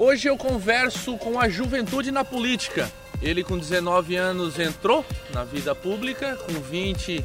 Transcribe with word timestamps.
Hoje 0.00 0.28
eu 0.28 0.36
converso 0.36 1.18
com 1.18 1.40
a 1.40 1.48
juventude 1.48 2.12
na 2.12 2.24
política. 2.24 2.88
Ele 3.20 3.42
com 3.42 3.58
19 3.58 4.14
anos 4.14 4.56
entrou 4.56 5.04
na 5.34 5.42
vida 5.42 5.74
pública, 5.74 6.36
com 6.36 6.52
20 6.52 7.24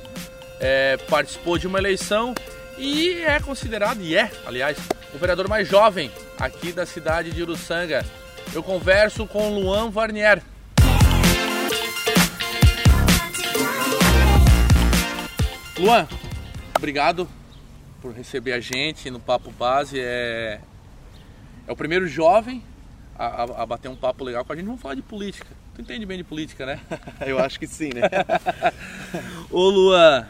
é, 0.60 0.98
participou 1.08 1.60
de 1.60 1.68
uma 1.68 1.78
eleição 1.78 2.34
e 2.76 3.12
é 3.22 3.40
considerado, 3.40 4.02
e 4.02 4.16
é, 4.16 4.32
aliás, 4.44 4.76
o 5.14 5.20
vereador 5.20 5.48
mais 5.48 5.68
jovem 5.68 6.12
aqui 6.40 6.72
da 6.72 6.84
cidade 6.84 7.30
de 7.30 7.44
Uruçanga. 7.44 8.04
Eu 8.56 8.64
converso 8.64 9.28
com 9.28 9.54
Luan 9.54 9.92
Varnier. 9.92 10.42
Luan, 15.78 16.08
obrigado 16.76 17.30
por 18.02 18.14
receber 18.14 18.54
a 18.54 18.60
gente 18.60 19.12
no 19.12 19.20
Papo 19.20 19.52
Base. 19.52 20.00
É, 20.00 20.60
é 21.68 21.72
o 21.72 21.76
primeiro 21.76 22.08
jovem 22.08 22.64
a, 23.18 23.26
a, 23.26 23.64
a, 23.64 23.66
bater 23.66 23.90
um 23.90 23.96
papo 23.96 24.24
legal 24.24 24.44
com 24.44 24.54
a 24.54 24.56
gente. 24.56 24.66
Vamos 24.66 24.82
falar 24.82 24.96
de 24.96 25.02
política. 25.02 25.48
Tu 25.76 25.82
entende 25.82 26.06
bem 26.06 26.18
de 26.18 26.24
política, 26.24 26.66
né? 26.66 26.80
Eu 27.26 27.40
acho 27.40 27.60
que 27.60 27.68
sim, 27.68 27.90
né? 27.94 28.02
Ô 29.50 29.70
Luan, 29.70 30.28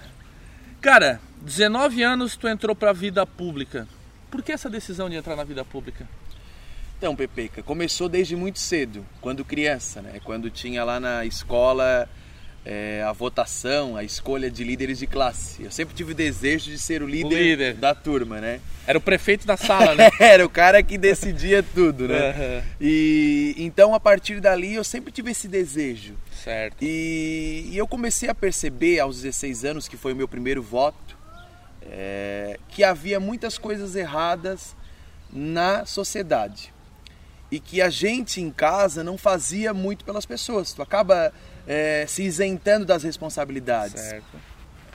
cara, 0.81 1.19
19 1.41 2.03
anos 2.03 2.37
tu 2.37 2.47
entrou 2.47 2.75
pra 2.75 2.93
vida 2.93 3.25
pública. 3.25 3.87
Por 4.29 4.41
que 4.41 4.51
essa 4.51 4.69
decisão 4.69 5.09
de 5.09 5.15
entrar 5.15 5.35
na 5.35 5.43
vida 5.43 5.63
pública? 5.63 6.07
Então, 6.97 7.15
Pepeca, 7.15 7.61
começou 7.61 8.07
desde 8.07 8.35
muito 8.35 8.59
cedo, 8.59 9.05
quando 9.19 9.43
criança, 9.43 10.01
né? 10.01 10.21
Quando 10.23 10.49
tinha 10.49 10.83
lá 10.83 10.99
na 10.99 11.25
escola 11.25 12.07
é, 12.65 13.03
a 13.03 13.11
votação, 13.11 13.97
a 13.97 14.03
escolha 14.03 14.49
de 14.49 14.63
líderes 14.63 14.97
de 14.97 15.07
classe. 15.07 15.63
Eu 15.63 15.71
sempre 15.71 15.93
tive 15.93 16.13
o 16.13 16.15
desejo 16.15 16.71
de 16.71 16.79
ser 16.79 17.03
o 17.03 17.07
líder, 17.07 17.35
o 17.35 17.37
líder. 17.37 17.73
da 17.75 17.93
turma, 17.93 18.39
né? 18.39 18.61
Era 18.87 18.97
o 18.97 19.01
prefeito 19.01 19.45
da 19.45 19.57
sala, 19.57 19.95
né? 19.95 20.09
Era 20.19 20.45
o 20.45 20.49
cara 20.49 20.81
que 20.81 20.97
decidia 20.97 21.61
tudo, 21.61 22.07
né? 22.07 22.31
Uhum. 22.31 22.63
E 22.79 23.55
então 23.57 23.93
a 23.93 23.99
partir 23.99 24.39
dali 24.39 24.75
eu 24.75 24.83
sempre 24.83 25.11
tive 25.11 25.31
esse 25.31 25.47
desejo. 25.47 26.15
Certo. 26.31 26.77
E, 26.81 27.69
e 27.69 27.77
eu 27.77 27.87
comecei 27.87 28.29
a 28.29 28.35
perceber 28.35 28.99
aos 28.99 29.21
16 29.21 29.65
anos, 29.65 29.87
que 29.87 29.97
foi 29.97 30.13
o 30.13 30.15
meu 30.15 30.27
primeiro 30.27 30.61
voto, 30.61 31.17
é, 31.81 32.57
que 32.69 32.83
havia 32.83 33.19
muitas 33.19 33.57
coisas 33.57 33.95
erradas 33.95 34.75
na 35.31 35.85
sociedade 35.85 36.72
e 37.53 37.59
que 37.59 37.83
a 37.83 37.89
gente 37.89 38.41
em 38.41 38.49
casa 38.49 39.03
não 39.03 39.15
fazia 39.15 39.75
muito 39.75 40.03
pelas 40.03 40.25
pessoas. 40.25 40.73
Tu 40.73 40.81
acaba 40.81 41.31
é, 41.67 42.03
se 42.07 42.23
isentando 42.23 42.83
das 42.83 43.03
responsabilidades. 43.03 44.01
Certo. 44.01 44.25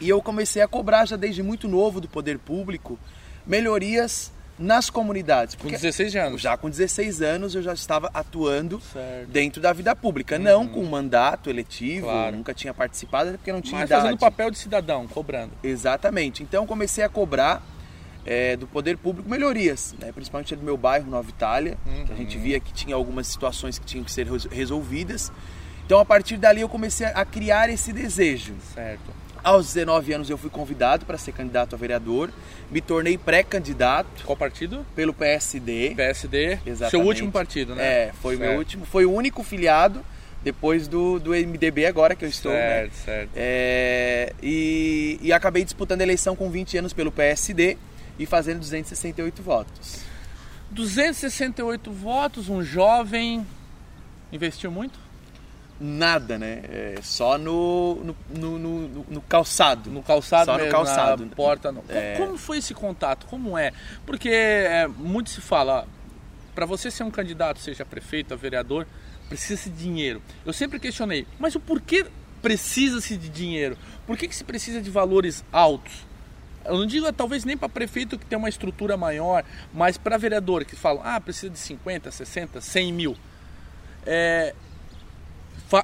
E 0.01 0.09
eu 0.09 0.21
comecei 0.21 0.61
a 0.61 0.67
cobrar 0.67 1.07
já 1.07 1.15
desde 1.15 1.41
muito 1.41 1.69
novo 1.69 2.01
do 2.01 2.09
poder 2.09 2.37
público 2.37 2.99
melhorias 3.47 4.33
nas 4.59 4.91
comunidades. 4.91 5.55
Com 5.55 5.69
16 5.69 6.17
anos? 6.17 6.41
Já 6.41 6.57
com 6.57 6.69
16 6.69 7.23
anos 7.23 7.55
eu 7.55 7.63
já 7.63 7.73
estava 7.73 8.11
atuando 8.13 8.81
certo. 8.81 9.29
dentro 9.29 9.63
da 9.63 9.73
vida 9.73 9.95
pública. 9.95 10.35
Uhum. 10.35 10.43
Não 10.43 10.67
com 10.67 10.83
mandato 10.85 11.49
eletivo, 11.49 12.07
claro. 12.07 12.37
nunca 12.37 12.53
tinha 12.53 12.75
participado 12.75 13.31
porque 13.39 13.53
não 13.53 13.61
tinha 13.61 13.79
Mas 13.79 13.89
idade. 13.89 14.03
fazendo 14.03 14.19
papel 14.19 14.51
de 14.51 14.59
cidadão, 14.59 15.07
cobrando. 15.07 15.53
Exatamente. 15.63 16.43
Então 16.43 16.67
comecei 16.67 17.05
a 17.05 17.09
cobrar 17.09 17.63
é, 18.29 18.59
do 18.59 18.67
poder 18.67 18.99
público 18.99 19.27
melhorias, 19.27 19.95
né? 19.99 20.13
principalmente 20.13 20.55
do 20.55 20.63
meu 20.63 20.77
bairro, 20.77 21.11
Nova 21.11 21.31
Itália, 21.31 21.79
uhum. 21.87 22.05
que 22.05 22.13
a 22.13 22.17
gente 22.17 22.37
via 22.37 22.61
que 22.61 22.75
tinha 22.75 22.95
algumas 22.95 23.27
situações 23.27 23.79
que 23.79 23.87
tinham 23.87 24.05
que 24.05 24.13
ser 24.13 24.29
resolvidas. 24.51 25.33
Então, 25.87 25.99
a 25.99 26.05
partir 26.05 26.37
dali, 26.37 26.61
eu 26.61 26.69
comecei 26.69 27.07
a 27.07 27.25
criar 27.25 27.71
esse 27.71 27.91
desejo. 27.91 28.55
Certo. 28.75 29.11
Aos 29.43 29.73
19 29.73 30.13
anos, 30.13 30.29
eu 30.29 30.37
fui 30.37 30.51
convidado 30.51 31.07
para 31.07 31.17
ser 31.17 31.33
candidato 31.33 31.75
a 31.75 31.79
vereador. 31.79 32.31
Me 32.71 32.83
tornei 32.83 33.17
pré-candidato. 33.17 34.25
Qual 34.27 34.37
partido? 34.37 34.85
Pelo 34.95 35.15
PSD. 35.15 35.95
PSD. 35.97 36.59
Exatamente. 36.67 36.91
Seu 36.91 37.01
último 37.01 37.33
partido, 37.33 37.75
né? 37.75 37.83
É, 37.83 38.13
foi 38.21 38.37
o 38.37 38.39
meu 38.39 38.59
último. 38.59 38.85
Foi 38.85 39.07
o 39.07 39.13
único 39.13 39.43
filiado 39.43 40.05
depois 40.43 40.87
do, 40.87 41.19
do 41.19 41.31
MDB 41.31 41.87
agora 41.87 42.15
que 42.15 42.27
eu 42.27 42.29
estou. 42.29 42.53
Certo, 42.53 42.91
né? 42.91 43.03
certo. 43.07 43.31
É, 43.35 44.35
e, 44.43 45.19
e 45.23 45.33
acabei 45.33 45.65
disputando 45.65 46.03
a 46.03 46.05
eleição 46.05 46.37
com 46.37 46.51
20 46.51 46.77
anos 46.77 46.93
pelo 46.93 47.11
PSD 47.11 47.79
e 48.19 48.27
fazendo 48.27 48.61
268 48.61 49.43
votos. 49.43 50.01
268 50.71 51.91
votos, 51.91 52.49
um 52.49 52.63
jovem 52.63 53.47
investiu 54.33 54.71
muito? 54.71 55.09
nada, 55.81 56.39
né? 56.39 56.63
É 56.65 56.99
só 57.03 57.39
no, 57.39 57.97
no, 57.97 58.17
no, 58.29 58.59
no, 58.59 59.07
no 59.09 59.21
calçado. 59.23 59.91
No 59.91 60.03
calçado 60.03 60.47
só 60.47 60.57
mesmo, 60.57 60.67
no 60.67 60.73
calçado. 60.73 61.27
Na 61.27 61.35
porta. 61.35 61.73
Não. 61.73 61.85
É... 61.89 62.17
Como 62.17 62.37
foi 62.37 62.59
esse 62.59 62.75
contato? 62.75 63.27
Como 63.27 63.57
é? 63.57 63.73
Porque 64.05 64.29
é, 64.29 64.87
muito 64.89 65.31
se 65.31 65.41
fala, 65.41 65.87
para 66.55 66.67
você 66.67 66.91
ser 66.91 67.05
um 67.05 67.11
candidato, 67.11 67.61
seja 67.61 67.85
prefeito, 67.85 68.37
vereador, 68.37 68.87
precisa 69.29 69.71
de 69.71 69.77
dinheiro. 69.77 70.23
Eu 70.45 70.53
sempre 70.53 70.79
questionei, 70.79 71.27
mas 71.39 71.55
o 71.55 71.61
porquê 71.61 72.07
precisa-se 72.43 73.17
de 73.17 73.29
dinheiro? 73.29 73.77
Por 74.07 74.17
que, 74.17 74.29
que 74.29 74.35
se 74.35 74.45
precisa 74.45 74.81
de 74.81 74.91
valores 74.91 75.45
altos? 75.53 76.07
Eu 76.69 76.79
não 76.79 76.87
digo 76.87 77.11
talvez 77.13 77.45
nem 77.45 77.57
para 77.57 77.69
prefeito 77.69 78.19
que 78.19 78.27
tem 78.27 78.39
uma 78.39 78.49
estrutura 78.49 78.97
maior, 78.97 79.45
mas 79.73 79.97
para 79.97 80.17
vereador 80.17 80.65
que 80.65 80.77
falam, 80.77 81.03
ah, 81.05 81.21
precisa 81.21 81.51
de 81.51 81.59
50, 81.59 82.11
60, 82.11 82.61
100 82.61 82.93
mil. 82.93 83.17
É, 84.07 84.55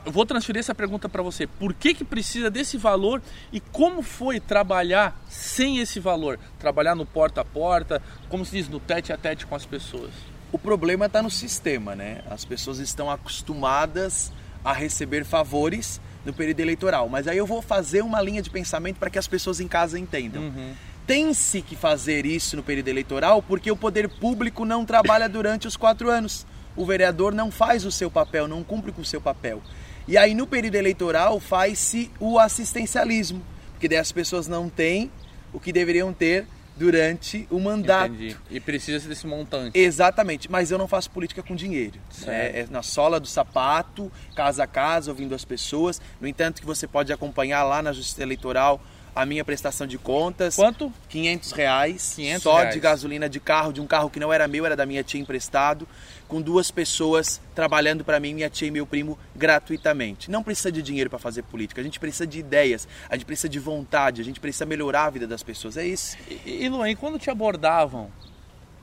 vou 0.07 0.25
transferir 0.25 0.61
essa 0.61 0.75
pergunta 0.75 1.09
para 1.09 1.23
você. 1.23 1.47
Por 1.47 1.75
que, 1.75 1.95
que 1.95 2.05
precisa 2.05 2.51
desse 2.51 2.77
valor 2.77 3.21
e 3.53 3.61
como 3.61 4.03
foi 4.03 4.41
trabalhar 4.41 5.21
sem 5.29 5.79
esse 5.79 6.01
valor? 6.01 6.39
Trabalhar 6.59 6.95
no 6.95 7.05
porta 7.05 7.43
a 7.43 7.45
porta, 7.45 8.03
como 8.29 8.45
se 8.45 8.53
diz, 8.53 8.69
no 8.69 8.81
tete 8.81 9.13
a 9.13 9.17
tete 9.17 9.47
com 9.47 9.55
as 9.55 9.67
pessoas? 9.67 10.11
O 10.51 10.59
problema 10.59 11.07
está 11.07 11.23
no 11.23 11.31
sistema, 11.31 11.95
né? 11.95 12.23
As 12.31 12.45
pessoas 12.45 12.79
estão 12.79 13.11
acostumadas 13.11 14.33
a 14.65 14.73
receber 14.73 15.25
favores 15.25 16.01
no 16.25 16.33
período 16.33 16.61
eleitoral. 16.61 17.09
Mas 17.09 17.29
aí 17.29 17.39
eu 17.39 17.47
vou 17.47 17.61
fazer 17.61 18.03
uma 18.03 18.21
linha 18.21 18.43
de 18.43 18.51
pensamento 18.51 18.97
para 18.97 19.11
que 19.11 19.19
as 19.19 19.27
pessoas 19.27 19.61
em 19.61 19.69
casa 19.69 19.99
entendam. 19.99 20.43
Uhum. 20.43 20.73
Tem-se 21.07 21.61
que 21.61 21.77
fazer 21.77 22.25
isso 22.25 22.57
no 22.57 22.63
período 22.63 22.89
eleitoral 22.89 23.43
porque 23.43 23.71
o 23.71 23.77
poder 23.77 24.09
público 24.09 24.65
não 24.65 24.85
trabalha 24.85 25.29
durante 25.29 25.67
os 25.67 25.77
quatro 25.77 26.09
anos 26.11 26.47
o 26.77 26.85
vereador 26.85 27.33
não 27.33 27.51
faz 27.51 27.85
o 27.85 27.93
seu 27.93 28.11
papel, 28.11 28.49
não 28.49 28.63
cumpre 28.65 28.93
com 28.93 29.03
o 29.03 29.05
seu 29.05 29.21
papel. 29.21 29.63
E 30.07 30.19
aí 30.19 30.35
no 30.35 30.47
período 30.47 30.75
eleitoral 30.75 31.41
faz-se 31.41 32.11
o 32.19 32.39
assistencialismo, 32.39 33.43
porque 33.73 33.89
daí 33.89 33.99
as 33.99 34.13
pessoas 34.13 34.47
não 34.47 34.69
têm 34.69 35.11
o 35.53 35.61
que 35.61 35.73
deveriam 35.73 36.13
ter 36.13 36.47
durante 36.77 37.47
o 37.51 37.61
mandato. 37.61 38.13
Entendi. 38.13 38.37
E 38.51 38.61
precisa 38.61 39.09
desse 39.09 39.27
montante. 39.27 39.79
Exatamente, 39.79 40.51
mas 40.51 40.71
eu 40.71 40.79
não 40.79 40.89
faço 40.89 41.11
política 41.11 41.43
com 41.43 41.55
dinheiro. 41.55 41.99
É, 42.27 42.61
é, 42.61 42.67
na 42.71 42.83
sola 42.83 43.21
do 43.21 43.27
sapato, 43.27 44.11
casa 44.35 44.65
a 44.65 44.67
casa, 44.67 45.11
ouvindo 45.11 45.35
as 45.35 45.45
pessoas. 45.45 46.01
No 46.21 46.27
entanto, 46.27 46.61
que 46.61 46.67
você 46.67 46.87
pode 46.87 47.13
acompanhar 47.13 47.63
lá 47.65 47.83
na 47.83 47.93
Justiça 47.93 48.23
Eleitoral 48.23 48.81
a 49.15 49.25
minha 49.25 49.45
prestação 49.45 49.87
de 49.87 49.97
contas. 49.97 50.57
Quanto? 50.57 50.93
500 51.09 51.53
reais. 51.53 52.13
500 52.17 52.43
só 52.43 52.57
reais. 52.57 52.75
de 52.75 52.81
gasolina 52.81 53.29
de 53.29 53.39
carro, 53.39 53.73
de 53.73 53.81
um 53.81 53.87
carro 53.87 54.11
que 54.11 54.19
não 54.19 54.33
era 54.33 54.49
meu, 54.49 54.67
era 54.67 54.75
da 54.75 54.85
minha 54.85 55.05
tia 55.05 55.21
emprestado, 55.21 55.87
com 56.27 56.41
duas 56.41 56.71
pessoas 56.71 57.41
trabalhando 57.55 58.05
para 58.05 58.19
mim, 58.19 58.35
minha 58.35 58.51
tia 58.51 58.69
e 58.69 58.71
meu 58.71 58.87
primo, 58.87 59.19
gratuitamente. 59.37 60.31
Não 60.31 60.43
precisa 60.43 60.73
de 60.73 60.83
dinheiro 60.83 61.09
para 61.09 61.19
fazer 61.19 61.43
política, 61.43 61.81
a 61.81 61.85
gente 61.85 62.01
precisa 62.01 62.27
de 62.27 62.39
ideias, 62.39 62.89
a 63.09 63.15
gente 63.15 63.27
precisa 63.27 63.49
de 63.49 63.59
vontade, 63.59 64.21
a 64.21 64.25
gente 64.25 64.41
precisa 64.41 64.67
melhorar 64.67 65.05
a 65.05 65.11
vida 65.11 65.27
das 65.27 65.43
pessoas, 65.43 65.77
é 65.77 65.87
isso. 65.87 66.17
E, 66.29 66.65
e 66.65 66.69
Luan, 66.69 66.91
e 66.91 66.97
quando 66.97 67.19
te 67.19 67.31
abordavam 67.31 68.11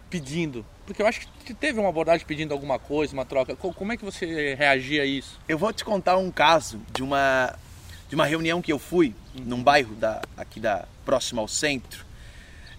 pedindo 0.10 0.66
porque 0.86 1.02
eu 1.02 1.08
acho 1.08 1.22
que 1.46 1.54
teve 1.54 1.80
uma 1.80 1.88
abordagem 1.88 2.26
pedindo 2.26 2.54
alguma 2.54 2.78
coisa, 2.78 3.14
uma 3.14 3.24
troca. 3.24 3.56
Como 3.56 3.94
é 3.94 3.96
que 3.96 4.04
você 4.04 4.56
reagia 4.56 5.04
a 5.04 5.06
isso? 5.06 5.40
Eu 5.48 5.58
vou 5.58 5.72
te 5.72 5.86
contar 5.86 6.18
um 6.18 6.30
caso 6.30 6.82
de 6.92 7.02
uma 7.02 7.56
de 8.10 8.16
uma 8.16 8.26
reunião 8.26 8.62
que 8.62 8.74
eu 8.74 8.78
fui 8.78 9.16
num 9.36 9.62
bairro 9.62 9.96
da, 9.96 10.22
aqui 10.36 10.60
da 10.60 10.86
próximo 11.06 11.42
ao 11.42 11.48
centro, 11.48 12.06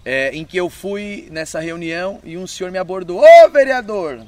é, 0.05 0.31
em 0.31 0.43
que 0.43 0.57
eu 0.57 0.69
fui 0.69 1.27
nessa 1.31 1.59
reunião 1.59 2.19
e 2.23 2.37
um 2.37 2.45
senhor 2.45 2.71
me 2.71 2.77
abordou: 2.77 3.21
Ô 3.23 3.49
vereador, 3.49 4.25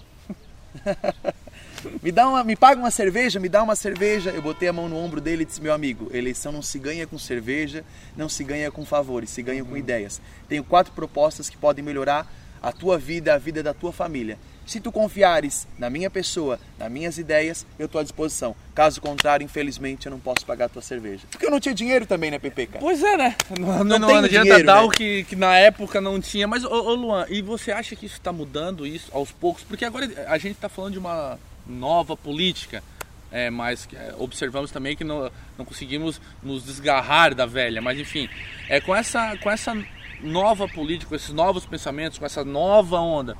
me 2.01 2.11
dá 2.11 2.27
uma, 2.27 2.43
me 2.43 2.55
paga 2.55 2.79
uma 2.79 2.91
cerveja, 2.91 3.39
me 3.39 3.49
dá 3.49 3.61
uma 3.61 3.75
cerveja. 3.75 4.29
Eu 4.31 4.41
botei 4.41 4.67
a 4.67 4.73
mão 4.73 4.87
no 4.87 4.97
ombro 4.97 5.19
dele 5.19 5.43
e 5.43 5.45
disse: 5.45 5.61
meu 5.61 5.73
amigo, 5.73 6.09
eleição 6.15 6.51
não 6.51 6.61
se 6.61 6.79
ganha 6.79 7.05
com 7.05 7.17
cerveja, 7.17 7.83
não 8.15 8.29
se 8.29 8.43
ganha 8.43 8.71
com 8.71 8.85
favores, 8.85 9.29
se 9.29 9.41
ganha 9.41 9.63
com 9.63 9.75
ideias. 9.75 10.21
Tenho 10.47 10.63
quatro 10.63 10.93
propostas 10.93 11.49
que 11.49 11.57
podem 11.57 11.83
melhorar 11.83 12.31
a 12.61 12.71
tua 12.71 12.97
vida, 12.97 13.33
a 13.33 13.37
vida 13.37 13.61
da 13.61 13.73
tua 13.73 13.91
família. 13.91 14.37
Se 14.65 14.79
tu 14.79 14.91
confiares 14.91 15.67
na 15.77 15.89
minha 15.89 16.09
pessoa, 16.09 16.59
nas 16.77 16.91
minhas 16.91 17.17
ideias, 17.17 17.65
eu 17.77 17.85
estou 17.85 18.01
à 18.01 18.03
disposição. 18.03 18.55
Caso 18.73 18.99
contrário, 18.99 19.43
infelizmente, 19.43 20.07
eu 20.07 20.11
não 20.11 20.19
posso 20.19 20.45
pagar 20.45 20.65
a 20.65 20.69
tua 20.69 20.81
cerveja. 20.81 21.23
Porque 21.29 21.45
eu 21.45 21.51
não 21.51 21.59
tinha 21.59 21.73
dinheiro 21.73 22.05
também, 22.05 22.31
né, 22.31 22.39
PPK? 22.39 22.79
Pois 22.79 23.03
é, 23.03 23.15
né? 23.15 23.35
Não, 23.59 23.83
não, 23.83 23.99
não, 23.99 23.99
não 23.99 24.15
adianta 24.17 24.63
dar 24.63 24.81
né? 24.81 24.81
o 24.81 24.89
que, 24.89 25.23
que 25.25 25.35
na 25.35 25.55
época 25.55 26.01
não 26.01 26.19
tinha. 26.19 26.47
Mas, 26.47 26.63
ô, 26.63 26.69
ô 26.69 26.93
Luan, 26.95 27.25
e 27.29 27.41
você 27.41 27.71
acha 27.71 27.95
que 27.95 28.07
isso 28.07 28.15
está 28.15 28.33
mudando 28.33 28.87
isso 28.87 29.09
aos 29.13 29.31
poucos? 29.31 29.63
Porque 29.63 29.85
agora 29.85 30.09
a 30.27 30.37
gente 30.37 30.53
está 30.53 30.67
falando 30.67 30.93
de 30.93 30.99
uma 30.99 31.37
nova 31.65 32.17
política. 32.17 32.83
É, 33.31 33.49
mas 33.49 33.87
é, 33.93 34.13
observamos 34.17 34.71
também 34.71 34.95
que 34.95 35.03
não, 35.03 35.29
não 35.57 35.65
conseguimos 35.65 36.21
nos 36.41 36.63
desgarrar 36.63 37.35
da 37.35 37.45
velha. 37.45 37.81
Mas 37.81 37.99
enfim, 37.99 38.29
é 38.69 38.79
com 38.79 38.95
essa, 38.95 39.35
com 39.37 39.51
essa 39.51 39.75
nova 40.21 40.67
política, 40.67 41.09
com 41.09 41.15
esses 41.15 41.33
novos 41.33 41.65
pensamentos, 41.65 42.17
com 42.17 42.25
essa 42.25 42.43
nova 42.43 42.99
onda, 42.99 43.35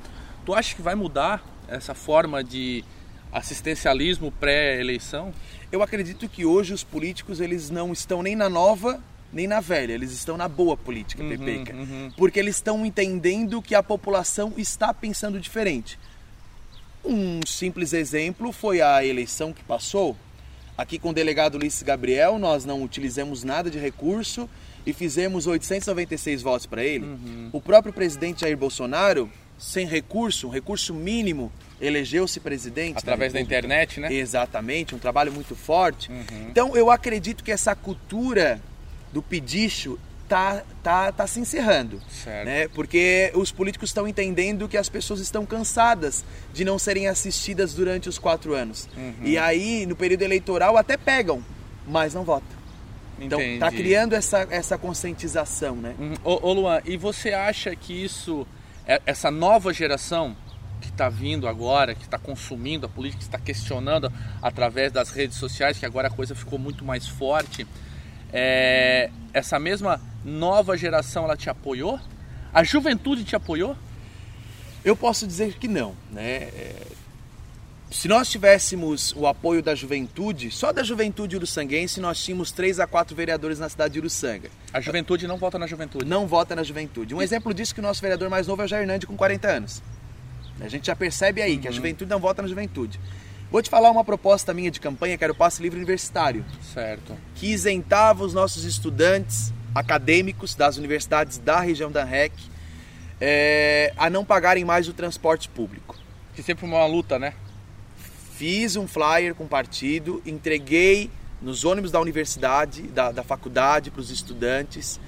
Tu 0.46 0.54
acha 0.54 0.74
que 0.76 0.80
vai 0.80 0.94
mudar 0.94 1.44
essa 1.68 1.92
forma 1.92 2.42
de 2.42 2.84
assistencialismo 3.32 4.30
pré-eleição? 4.30 5.34
Eu 5.72 5.82
acredito 5.82 6.28
que 6.28 6.46
hoje 6.46 6.72
os 6.72 6.84
políticos 6.84 7.40
eles 7.40 7.68
não 7.68 7.92
estão 7.92 8.22
nem 8.22 8.36
na 8.36 8.48
nova 8.48 9.02
nem 9.32 9.46
na 9.46 9.60
velha, 9.60 9.92
eles 9.92 10.12
estão 10.12 10.36
na 10.36 10.48
boa 10.48 10.76
política, 10.76 11.22
uhum, 11.22 11.28
Pepeca. 11.28 11.74
Uhum. 11.74 12.12
Porque 12.16 12.38
eles 12.38 12.56
estão 12.56 12.86
entendendo 12.86 13.60
que 13.60 13.74
a 13.74 13.82
população 13.82 14.52
está 14.56 14.94
pensando 14.94 15.40
diferente. 15.40 15.98
Um 17.04 17.40
simples 17.46 17.92
exemplo 17.92 18.52
foi 18.52 18.80
a 18.80 19.04
eleição 19.04 19.52
que 19.52 19.62
passou. 19.64 20.16
Aqui 20.78 20.98
com 20.98 21.10
o 21.10 21.12
delegado 21.12 21.56
Ulisses 21.56 21.82
Gabriel, 21.82 22.38
nós 22.38 22.64
não 22.64 22.82
utilizamos 22.82 23.42
nada 23.42 23.70
de 23.70 23.78
recurso 23.78 24.48
e 24.86 24.92
fizemos 24.92 25.46
896 25.46 26.42
votos 26.42 26.66
para 26.66 26.84
ele. 26.84 27.04
Uhum. 27.04 27.50
O 27.52 27.60
próprio 27.60 27.92
presidente 27.92 28.42
Jair 28.42 28.56
Bolsonaro, 28.56 29.30
sem 29.58 29.86
recurso, 29.86 30.48
um 30.48 30.50
recurso 30.50 30.92
mínimo, 30.94 31.50
elegeu-se 31.80 32.40
presidente. 32.40 32.98
Através 32.98 33.32
da, 33.32 33.38
da, 33.38 33.42
internet, 33.42 34.00
né? 34.00 34.12
Exatamente, 34.12 34.94
um 34.94 34.98
trabalho 34.98 35.32
muito 35.32 35.54
forte. 35.54 36.10
Uhum. 36.10 36.48
Então 36.50 36.76
eu 36.76 36.90
acredito 36.90 37.42
que 37.42 37.52
essa 37.52 37.74
cultura 37.74 38.60
do 39.12 39.22
pedicho 39.22 39.98
tá, 40.28 40.62
tá, 40.82 41.12
tá 41.12 41.26
se 41.26 41.40
encerrando. 41.40 42.00
Certo. 42.08 42.46
Né? 42.46 42.68
Porque 42.68 43.30
os 43.34 43.50
políticos 43.50 43.90
estão 43.90 44.06
entendendo 44.06 44.68
que 44.68 44.76
as 44.76 44.88
pessoas 44.88 45.20
estão 45.20 45.46
cansadas 45.46 46.24
de 46.52 46.64
não 46.64 46.78
serem 46.78 47.08
assistidas 47.08 47.74
durante 47.74 48.08
os 48.08 48.18
quatro 48.18 48.54
anos. 48.54 48.88
Uhum. 48.96 49.14
E 49.22 49.38
aí, 49.38 49.86
no 49.86 49.96
período 49.96 50.22
eleitoral, 50.22 50.76
até 50.76 50.96
pegam, 50.96 51.42
mas 51.86 52.14
não 52.14 52.24
votam. 52.24 52.56
Então, 53.18 53.40
Entendi. 53.40 53.60
tá 53.60 53.70
criando 53.70 54.12
essa, 54.12 54.46
essa 54.50 54.76
conscientização, 54.76 55.76
né? 55.76 55.94
Uhum. 55.98 56.14
Ô, 56.22 56.48
ô 56.48 56.52
Luan, 56.52 56.80
e 56.84 56.96
você 56.96 57.32
acha 57.32 57.74
que 57.74 58.04
isso, 58.04 58.46
essa 59.04 59.30
nova 59.30 59.72
geração 59.72 60.36
que 60.80 60.88
está 60.88 61.08
vindo 61.08 61.48
agora, 61.48 61.94
que 61.94 62.04
está 62.04 62.18
consumindo 62.18 62.86
a 62.86 62.88
política, 62.88 63.18
que 63.18 63.24
está 63.24 63.38
questionando 63.38 64.12
através 64.40 64.92
das 64.92 65.10
redes 65.10 65.36
sociais, 65.36 65.78
que 65.78 65.86
agora 65.86 66.08
a 66.08 66.10
coisa 66.10 66.34
ficou 66.34 66.58
muito 66.58 66.84
mais 66.84 67.06
forte, 67.06 67.66
é, 68.32 69.10
essa 69.32 69.58
mesma 69.58 70.00
nova 70.24 70.76
geração 70.76 71.24
ela 71.24 71.36
te 71.36 71.48
apoiou? 71.48 71.98
A 72.52 72.62
juventude 72.62 73.24
te 73.24 73.36
apoiou? 73.36 73.76
Eu 74.84 74.96
posso 74.96 75.26
dizer 75.26 75.54
que 75.54 75.66
não, 75.66 75.96
né? 76.10 76.42
É, 76.42 76.86
se 77.90 78.08
nós 78.08 78.28
tivéssemos 78.28 79.14
o 79.16 79.26
apoio 79.26 79.62
da 79.62 79.74
juventude, 79.74 80.50
só 80.50 80.72
da 80.72 80.82
juventude 80.82 81.36
uruçanguense, 81.36 82.00
nós 82.00 82.22
tínhamos 82.22 82.50
três 82.50 82.80
a 82.80 82.86
quatro 82.86 83.14
vereadores 83.14 83.58
na 83.58 83.68
cidade 83.68 83.94
de 83.94 84.00
Uruçanga. 84.00 84.50
A 84.72 84.80
juventude 84.80 85.26
não 85.26 85.36
vota 85.36 85.58
na 85.58 85.66
juventude? 85.66 86.04
Não 86.04 86.26
vota 86.26 86.56
na 86.56 86.64
juventude. 86.64 87.14
Um 87.14 87.22
exemplo 87.22 87.54
disso 87.54 87.72
é 87.72 87.74
que 87.74 87.80
o 87.80 87.82
nosso 87.82 88.02
vereador 88.02 88.28
mais 88.28 88.46
novo 88.46 88.62
é 88.62 88.64
o 88.64 88.68
Jair 88.68 88.86
Nandi, 88.86 89.06
com 89.06 89.16
40 89.16 89.48
anos. 89.48 89.82
A 90.60 90.68
gente 90.68 90.86
já 90.86 90.96
percebe 90.96 91.40
aí 91.40 91.54
uhum. 91.54 91.60
que 91.60 91.68
a 91.68 91.70
juventude 91.70 92.10
não 92.10 92.18
vota 92.18 92.42
na 92.42 92.48
juventude. 92.48 92.98
Vou 93.50 93.62
te 93.62 93.70
falar 93.70 93.90
uma 93.90 94.04
proposta 94.04 94.52
minha 94.52 94.70
de 94.70 94.80
campanha, 94.80 95.16
que 95.16 95.22
era 95.22 95.32
o 95.32 95.36
passe 95.36 95.62
livre 95.62 95.78
universitário. 95.78 96.44
Certo. 96.74 97.16
Que 97.36 97.52
isentava 97.52 98.24
os 98.24 98.34
nossos 98.34 98.64
estudantes 98.64 99.52
acadêmicos 99.72 100.54
das 100.54 100.76
universidades 100.76 101.38
da 101.38 101.60
região 101.60 101.90
da 101.90 102.02
REC 102.02 102.32
é, 103.20 103.92
a 103.96 104.10
não 104.10 104.24
pagarem 104.24 104.64
mais 104.64 104.88
o 104.88 104.92
transporte 104.92 105.48
público. 105.48 105.96
Que 106.34 106.42
sempre 106.42 106.66
foi 106.66 106.68
uma 106.68 106.86
luta, 106.86 107.18
né? 107.18 107.34
Fiz 108.36 108.76
um 108.76 108.86
flyer 108.86 109.34
com 109.34 109.46
partido, 109.46 110.22
entreguei 110.24 111.10
nos 111.40 111.64
ônibus 111.64 111.90
da 111.90 112.00
universidade, 112.00 112.82
da, 112.82 113.10
da 113.10 113.22
faculdade, 113.22 113.90
para 113.90 114.00
os 114.00 114.10
estudantes 114.10 115.00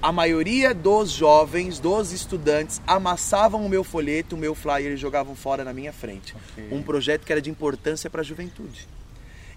a 0.00 0.12
maioria 0.12 0.74
dos 0.74 1.10
jovens, 1.10 1.78
dos 1.78 2.12
estudantes, 2.12 2.80
amassavam 2.86 3.64
o 3.64 3.68
meu 3.68 3.82
folheto, 3.82 4.36
o 4.36 4.38
meu 4.38 4.54
flyer 4.54 4.92
e 4.92 4.96
jogavam 4.96 5.34
fora 5.34 5.64
na 5.64 5.72
minha 5.72 5.92
frente. 5.92 6.34
Okay. 6.52 6.68
Um 6.70 6.82
projeto 6.82 7.24
que 7.24 7.32
era 7.32 7.40
de 7.40 7.50
importância 7.50 8.10
para 8.10 8.20
a 8.20 8.24
juventude. 8.24 8.86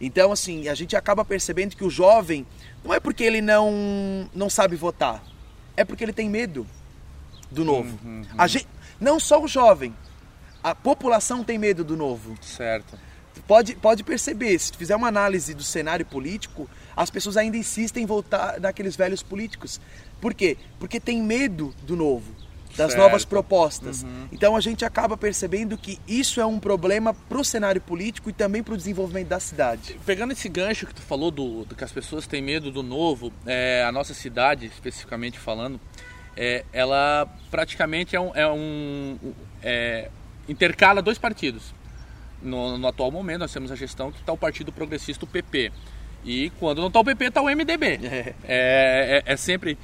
Então, 0.01 0.31
assim, 0.31 0.69
a 0.69 0.73
gente 0.73 0.95
acaba 0.95 1.25
percebendo 1.25 1.75
que 1.75 1.83
o 1.83 1.89
jovem 1.89 2.47
não 2.83 2.93
é 2.93 2.99
porque 2.99 3.23
ele 3.23 3.41
não, 3.41 4.29
não 4.33 4.49
sabe 4.49 4.75
votar, 4.75 5.23
é 5.75 5.83
porque 5.83 6.03
ele 6.03 6.13
tem 6.13 6.29
medo 6.29 6.65
do 7.51 7.65
novo. 7.65 7.99
Uhum, 8.03 8.23
uhum. 8.39 8.47
Gente, 8.47 8.67
não 8.99 9.19
só 9.19 9.43
o 9.43 9.47
jovem, 9.47 9.93
a 10.63 10.73
população 10.73 11.43
tem 11.43 11.57
medo 11.57 11.83
do 11.83 11.97
novo. 11.97 12.35
Certo. 12.41 12.97
Pode, 13.47 13.75
pode 13.75 14.03
perceber, 14.03 14.57
se 14.59 14.71
fizer 14.75 14.95
uma 14.95 15.07
análise 15.07 15.53
do 15.53 15.63
cenário 15.63 16.05
político, 16.05 16.69
as 16.95 17.09
pessoas 17.09 17.37
ainda 17.37 17.57
insistem 17.57 18.03
em 18.03 18.05
voltar 18.05 18.59
naqueles 18.59 18.95
velhos 18.95 19.23
políticos. 19.23 19.79
Por 20.19 20.33
quê? 20.33 20.57
Porque 20.79 20.99
tem 20.99 21.21
medo 21.21 21.73
do 21.83 21.95
novo, 21.95 22.35
das 22.75 22.91
certo. 22.91 23.03
novas 23.03 23.25
propostas. 23.25 24.03
Uhum. 24.03 24.27
Então 24.31 24.55
a 24.55 24.61
gente 24.61 24.85
acaba 24.85 25.17
percebendo 25.17 25.77
que 25.77 25.99
isso 26.07 26.39
é 26.41 26.45
um 26.45 26.59
problema 26.59 27.13
para 27.13 27.39
o 27.39 27.43
cenário 27.43 27.81
político 27.81 28.29
e 28.29 28.33
também 28.33 28.61
para 28.61 28.73
o 28.73 28.77
desenvolvimento 28.77 29.27
da 29.27 29.39
cidade. 29.39 29.99
Pegando 30.05 30.33
esse 30.33 30.49
gancho 30.49 30.85
que 30.85 30.93
tu 30.93 31.01
falou 31.01 31.31
do, 31.31 31.65
do 31.65 31.75
que 31.75 31.83
as 31.83 31.91
pessoas 31.91 32.27
têm 32.27 32.41
medo 32.41 32.71
do 32.71 32.83
novo, 32.83 33.31
é, 33.45 33.83
a 33.87 33.91
nossa 33.91 34.13
cidade, 34.13 34.65
especificamente 34.67 35.39
falando, 35.39 35.79
é, 36.35 36.63
ela 36.71 37.27
praticamente 37.51 38.15
é 38.15 38.19
um, 38.19 38.35
é 38.35 38.47
um 38.47 39.17
é, 39.61 40.09
intercala 40.47 41.01
dois 41.01 41.17
partidos. 41.17 41.73
No, 42.41 42.77
no, 42.77 42.87
atual 42.87 43.11
momento 43.11 43.39
nós 43.39 43.53
temos 43.53 43.71
a 43.71 43.75
gestão 43.75 44.11
que 44.11 44.19
está 44.19 44.31
o 44.31 44.37
Partido 44.37 44.71
Progressista, 44.71 45.25
o 45.25 45.27
PP. 45.27 45.71
E 46.23 46.49
quando 46.59 46.79
não 46.79 46.87
está 46.87 46.99
o 46.99 47.03
PP, 47.03 47.25
está 47.25 47.41
o 47.41 47.45
MDB. 47.45 47.99
É. 48.03 48.33
É, 48.47 49.23
é, 49.27 49.33
é 49.33 49.37
sempre 49.37 49.77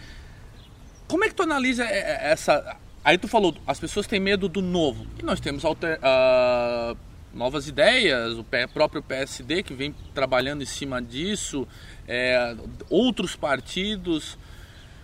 como 1.08 1.24
é 1.24 1.30
que 1.30 1.36
tu 1.36 1.44
analisa 1.44 1.84
é, 1.84 1.98
é, 1.98 2.32
essa. 2.32 2.78
Aí 3.04 3.18
tu 3.18 3.28
falou, 3.28 3.56
as 3.68 3.80
pessoas 3.80 4.08
têm 4.08 4.20
medo 4.20 4.50
do 4.50 4.62
novo. 4.62 5.06
E 5.20 5.24
nós 5.24 5.40
temos 5.40 5.64
alter, 5.64 6.00
uh, 6.00 6.98
novas 7.34 7.68
ideias, 7.68 8.34
o 8.38 8.46
próprio 8.74 9.04
PSD 9.04 9.62
que 9.62 9.74
vem 9.74 9.94
trabalhando 10.14 10.64
em 10.64 10.66
cima 10.66 11.02
disso, 11.02 11.68
é, 12.08 12.56
outros 12.90 13.36
partidos. 13.36 14.38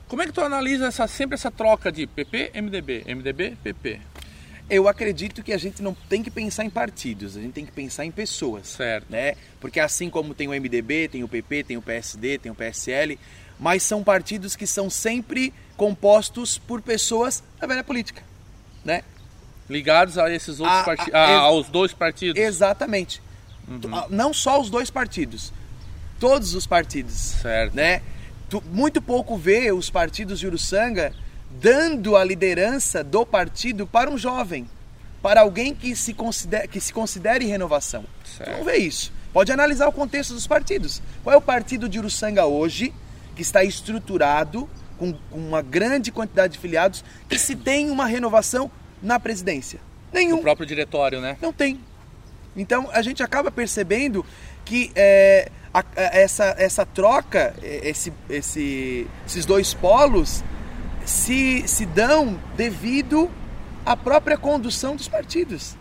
Como 0.08 0.22
é 0.22 0.26
que 0.26 0.34
tu 0.34 0.42
analisa 0.42 0.88
essa, 0.88 1.08
sempre 1.08 1.36
essa 1.36 1.52
troca 1.52 1.92
de 1.92 2.08
PP, 2.08 2.52
MDB, 2.56 3.04
MDB, 3.08 3.58
PP? 3.64 4.02
Eu 4.72 4.88
acredito 4.88 5.44
que 5.44 5.52
a 5.52 5.58
gente 5.58 5.82
não 5.82 5.94
tem 5.94 6.24
que 6.24 6.32
pensar 6.32 6.64
em 6.64 6.70
partidos, 6.70 7.36
a 7.36 7.42
gente 7.42 7.52
tem 7.52 7.66
que 7.66 7.74
pensar 7.74 8.06
em 8.06 8.12
pessoas. 8.12 8.68
Certo. 8.68 9.06
Né? 9.10 9.36
Porque 9.60 9.82
assim 9.82 10.10
como 10.10 10.34
tem 10.34 10.48
o 10.48 10.52
MDB, 10.52 11.10
tem 11.10 11.24
o 11.26 11.28
PP, 11.28 11.66
tem 11.66 11.76
o 11.76 11.82
PSD, 11.82 12.38
tem 12.38 12.50
o 12.50 12.56
PSL, 12.56 13.20
mas 13.60 13.84
são 13.84 14.02
partidos 14.02 14.56
que 14.56 14.66
são 14.66 14.90
sempre 14.90 15.54
compostos 15.76 16.58
por 16.58 16.82
pessoas 16.82 17.44
da 17.60 17.68
velha 17.68 17.84
política, 17.84 18.24
né? 18.84 19.04
Ligados 19.70 20.18
a 20.18 20.32
esses 20.32 20.60
outros 20.60 20.84
partidos, 20.84 21.14
aos 21.14 21.68
dois 21.70 21.94
partidos. 21.94 22.42
Exatamente. 22.42 23.22
Uhum. 23.68 24.08
Não 24.10 24.34
só 24.34 24.60
os 24.60 24.70
dois 24.70 24.90
partidos, 24.90 25.52
todos 26.20 26.56
os 26.56 26.66
partidos, 26.66 27.14
certo? 27.14 27.76
Né? 27.76 28.02
Tu, 28.50 28.64
muito 28.72 29.02
pouco 29.02 29.38
vê 29.38 29.72
os 29.72 29.90
partidos 29.90 30.40
de 30.40 30.48
Uruçanga 30.48 31.14
dando 31.60 32.16
a 32.16 32.24
liderança 32.24 33.04
do 33.04 33.26
partido 33.26 33.86
para 33.86 34.10
um 34.10 34.18
jovem, 34.18 34.70
para 35.22 35.42
alguém 35.42 35.74
que 35.74 35.96
se 35.96 36.14
considere, 36.14 36.68
que 36.68 36.80
se 36.80 36.94
considere 36.94 37.46
renovação. 37.46 38.04
Certo. 38.26 38.52
Tu 38.52 38.58
não 38.58 38.64
vê 38.64 38.78
isso. 38.78 39.12
Pode 39.34 39.52
analisar 39.52 39.88
o 39.88 39.92
contexto 39.92 40.34
dos 40.34 40.48
partidos. 40.48 41.02
Qual 41.24 41.34
é 41.34 41.38
o 41.38 41.42
partido 41.42 41.88
de 41.88 42.00
Uruçanga 42.00 42.46
hoje? 42.46 42.94
que 43.36 43.42
está 43.42 43.64
estruturado 43.64 44.70
com, 44.98 45.14
com 45.14 45.40
uma 45.40 45.62
grande 45.62 46.12
quantidade 46.12 46.54
de 46.54 46.60
filiados 46.60 47.04
que 47.28 47.38
se 47.38 47.56
tem 47.56 47.90
uma 47.90 48.06
renovação 48.06 48.70
na 49.02 49.20
presidência. 49.20 49.80
Nenhum. 50.14 50.38
O 50.38 50.42
próprio 50.42 50.68
diretório, 50.68 51.22
né? 51.22 51.38
Não 51.42 51.54
tem. 51.54 51.80
Então 52.56 52.90
a 52.92 53.02
gente 53.02 53.24
acaba 53.24 53.50
percebendo 53.50 54.26
que 54.66 54.92
é, 54.96 55.50
a, 55.74 55.80
a, 55.80 55.84
essa, 55.96 56.56
essa 56.58 56.86
troca, 56.86 57.56
esse, 57.64 58.14
esse, 58.30 59.08
esses 59.26 59.46
dois 59.46 59.74
polos, 59.74 60.44
se, 61.06 61.68
se 61.68 61.86
dão 61.86 62.40
devido 62.56 63.30
à 63.86 63.96
própria 63.96 64.38
condução 64.38 64.96
dos 64.96 65.08
partidos. 65.08 65.76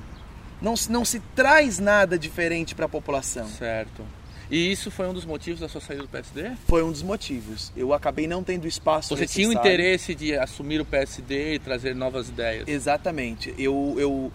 Não, 0.60 0.74
não 0.88 1.04
se 1.04 1.20
traz 1.34 1.78
nada 1.78 2.18
diferente 2.18 2.74
para 2.74 2.86
a 2.86 2.88
população. 2.88 3.46
Certo. 3.48 4.04
E 4.50 4.72
isso 4.72 4.90
foi 4.90 5.06
um 5.08 5.14
dos 5.14 5.24
motivos 5.24 5.60
da 5.60 5.68
sua 5.68 5.80
saída 5.80 6.02
do 6.02 6.08
PSD? 6.08 6.52
Foi 6.66 6.82
um 6.82 6.90
dos 6.90 7.02
motivos. 7.02 7.72
Eu 7.76 7.94
acabei 7.94 8.26
não 8.26 8.42
tendo 8.42 8.66
espaço 8.66 9.14
Você 9.14 9.22
necessário. 9.22 9.48
tinha 9.48 9.56
o 9.56 9.60
interesse 9.60 10.14
de 10.14 10.36
assumir 10.36 10.80
o 10.80 10.84
PSD 10.84 11.54
e 11.54 11.58
trazer 11.60 11.94
novas 11.94 12.28
ideias? 12.28 12.66
Exatamente. 12.66 13.54
Eu, 13.56 13.94
eu 13.96 14.32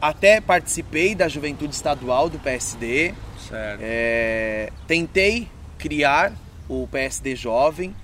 até 0.00 0.40
participei 0.40 1.14
da 1.14 1.28
juventude 1.28 1.74
estadual 1.74 2.30
do 2.30 2.38
PSD. 2.38 3.14
Certo. 3.46 3.80
É, 3.82 4.72
tentei 4.86 5.48
criar 5.78 6.32
o 6.66 6.88
PSD 6.90 7.36
Jovem, 7.36 7.94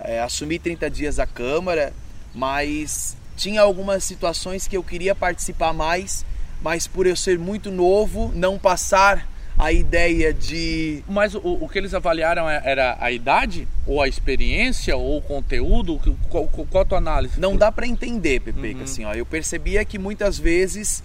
é, 0.00 0.20
assumi 0.20 0.58
30 0.58 0.90
dias 0.90 1.18
a 1.18 1.26
Câmara, 1.26 1.92
mas 2.34 3.16
tinha 3.36 3.62
algumas 3.62 4.04
situações 4.04 4.66
que 4.66 4.76
eu 4.76 4.82
queria 4.82 5.14
participar 5.14 5.72
mais, 5.72 6.24
mas 6.62 6.86
por 6.86 7.06
eu 7.06 7.16
ser 7.16 7.38
muito 7.38 7.70
novo, 7.70 8.32
não 8.34 8.58
passar 8.58 9.28
a 9.58 9.72
ideia 9.72 10.32
de. 10.32 11.02
Mas 11.08 11.34
o, 11.34 11.40
o 11.40 11.68
que 11.68 11.78
eles 11.78 11.92
avaliaram 11.92 12.48
é, 12.48 12.62
era 12.64 12.96
a 13.00 13.10
idade? 13.10 13.66
Ou 13.86 14.00
a 14.00 14.06
experiência? 14.06 14.96
Ou 14.96 15.18
o 15.18 15.22
conteúdo? 15.22 16.00
Qual, 16.30 16.46
qual, 16.46 16.82
a 16.82 16.84
tua 16.84 16.98
análise? 16.98 17.40
Não 17.40 17.56
dá 17.56 17.72
para 17.72 17.86
entender, 17.86 18.40
Pepe. 18.40 18.74
Uhum. 18.74 18.82
Assim, 18.82 19.04
ó, 19.04 19.12
eu 19.14 19.26
percebia 19.26 19.84
que 19.84 19.98
muitas 19.98 20.38
vezes 20.38 21.02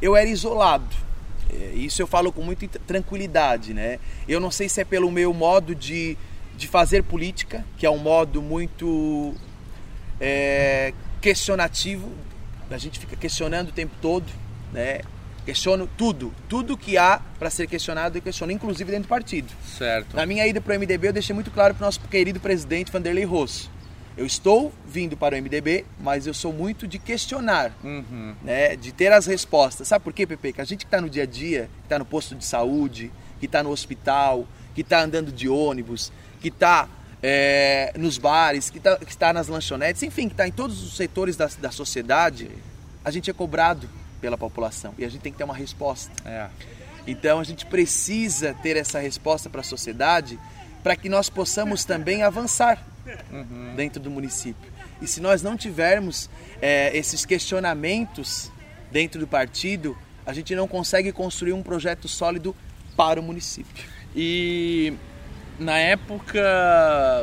eu 0.00 0.16
era 0.16 0.28
isolado. 0.28 0.96
É, 1.48 1.72
isso 1.76 2.02
eu 2.02 2.06
falo 2.06 2.32
com 2.32 2.42
muita 2.42 2.66
tranquilidade, 2.80 3.72
né? 3.72 4.00
Eu 4.26 4.40
não 4.40 4.50
sei 4.50 4.68
se 4.68 4.80
é 4.80 4.84
pelo 4.84 5.10
meu 5.10 5.32
modo 5.32 5.74
de, 5.74 6.16
de 6.56 6.68
fazer 6.68 7.02
política, 7.02 7.64
que 7.76 7.84
é 7.86 7.90
um 7.90 7.98
modo 7.98 8.40
muito 8.42 9.34
é, 10.20 10.92
questionativo, 11.20 12.10
a 12.70 12.78
gente 12.78 12.98
fica 12.98 13.16
questionando 13.16 13.68
o 13.68 13.72
tempo 13.72 13.94
todo, 14.00 14.26
né? 14.72 15.00
Questiono 15.44 15.88
tudo, 15.98 16.32
tudo 16.48 16.76
que 16.76 16.96
há 16.96 17.20
para 17.38 17.50
ser 17.50 17.66
questionado 17.66 18.16
eu 18.16 18.22
questiono, 18.22 18.52
inclusive 18.52 18.88
dentro 18.90 19.06
do 19.06 19.08
partido. 19.08 19.52
Certo. 19.76 20.14
Na 20.14 20.24
minha 20.24 20.46
ida 20.46 20.60
para 20.60 20.76
o 20.76 20.78
MDB 20.78 21.08
eu 21.08 21.12
deixei 21.12 21.34
muito 21.34 21.50
claro 21.50 21.74
para 21.74 21.82
o 21.82 21.86
nosso 21.86 21.98
querido 22.02 22.38
presidente 22.38 22.92
Vanderlei 22.92 23.24
Rosso. 23.24 23.68
Eu 24.16 24.24
estou 24.24 24.72
vindo 24.86 25.16
para 25.16 25.34
o 25.34 25.38
MDB, 25.42 25.84
mas 25.98 26.26
eu 26.28 26.34
sou 26.34 26.52
muito 26.52 26.86
de 26.86 26.98
questionar, 26.98 27.72
Uhum. 27.82 28.34
né? 28.42 28.76
De 28.76 28.92
ter 28.92 29.10
as 29.12 29.26
respostas. 29.26 29.88
Sabe 29.88 30.04
por 30.04 30.12
quê, 30.12 30.26
Pepe? 30.26 30.52
Que 30.52 30.60
a 30.60 30.64
gente 30.64 30.80
que 30.80 30.84
está 30.84 31.00
no 31.00 31.10
dia 31.10 31.24
a 31.24 31.26
dia, 31.26 31.68
que 31.80 31.86
está 31.86 31.98
no 31.98 32.04
posto 32.04 32.36
de 32.36 32.44
saúde, 32.44 33.10
que 33.40 33.46
está 33.46 33.62
no 33.64 33.70
hospital, 33.70 34.46
que 34.76 34.82
está 34.82 35.00
andando 35.02 35.32
de 35.32 35.48
ônibus, 35.48 36.12
que 36.42 36.48
está 36.48 36.88
é, 37.22 37.92
nos 37.96 38.18
bares, 38.18 38.68
que, 38.68 38.80
tá, 38.80 38.96
que 38.96 39.10
está 39.10 39.32
nas 39.32 39.46
lanchonetes, 39.46 40.02
enfim, 40.02 40.26
que 40.26 40.34
está 40.34 40.46
em 40.46 40.52
todos 40.52 40.82
os 40.82 40.96
setores 40.96 41.36
da, 41.36 41.48
da 41.60 41.70
sociedade, 41.70 42.50
a 43.04 43.10
gente 43.10 43.30
é 43.30 43.32
cobrado 43.32 43.88
pela 44.20 44.36
população 44.36 44.92
e 44.98 45.04
a 45.04 45.08
gente 45.08 45.20
tem 45.22 45.32
que 45.32 45.38
ter 45.38 45.44
uma 45.44 45.54
resposta. 45.54 46.10
É. 46.28 46.48
Então 47.06 47.38
a 47.38 47.44
gente 47.44 47.64
precisa 47.64 48.54
ter 48.54 48.76
essa 48.76 48.98
resposta 48.98 49.48
para 49.48 49.60
a 49.60 49.64
sociedade 49.64 50.38
para 50.82 50.96
que 50.96 51.08
nós 51.08 51.30
possamos 51.30 51.84
também 51.84 52.24
avançar 52.24 52.84
dentro 53.76 54.00
do 54.00 54.10
município. 54.10 54.70
E 55.00 55.06
se 55.06 55.20
nós 55.20 55.42
não 55.42 55.56
tivermos 55.56 56.28
é, 56.60 56.96
esses 56.96 57.24
questionamentos 57.24 58.50
dentro 58.90 59.20
do 59.20 59.26
partido, 59.26 59.96
a 60.26 60.32
gente 60.32 60.54
não 60.54 60.68
consegue 60.68 61.12
construir 61.12 61.52
um 61.52 61.62
projeto 61.62 62.08
sólido 62.08 62.54
para 62.96 63.20
o 63.20 63.22
município. 63.22 63.84
E 64.14 64.92
na 65.62 65.78
época, 65.78 66.42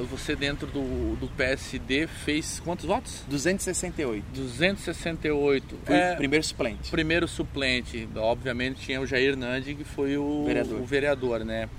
você 0.10 0.36
dentro 0.36 0.66
do, 0.68 1.16
do 1.18 1.28
PSD 1.28 2.08
fez 2.08 2.60
quantos 2.60 2.86
votos? 2.86 3.24
268. 3.28 4.26
268. 4.34 5.76
Fui 5.86 5.96
É, 5.96 6.14
o 6.14 6.18
primeiro 6.18 6.44
suplente. 6.46 6.90
primeiro 6.92 7.28
suplente, 7.28 8.08
obviamente 8.16 8.82
tinha 8.82 9.00
o 9.02 9.06
Jair 9.06 9.36
Nandi, 9.38 9.76
que 9.76 9.84
foi 9.84 10.18
o 10.18 10.46
Vereador. 10.46 10.80
o 10.82 10.86
vereador, 10.86 11.46
né? 11.46 11.70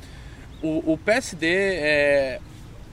O, 0.63 0.93
o 0.93 0.99
PSD, 0.99 1.47
é, 1.49 2.41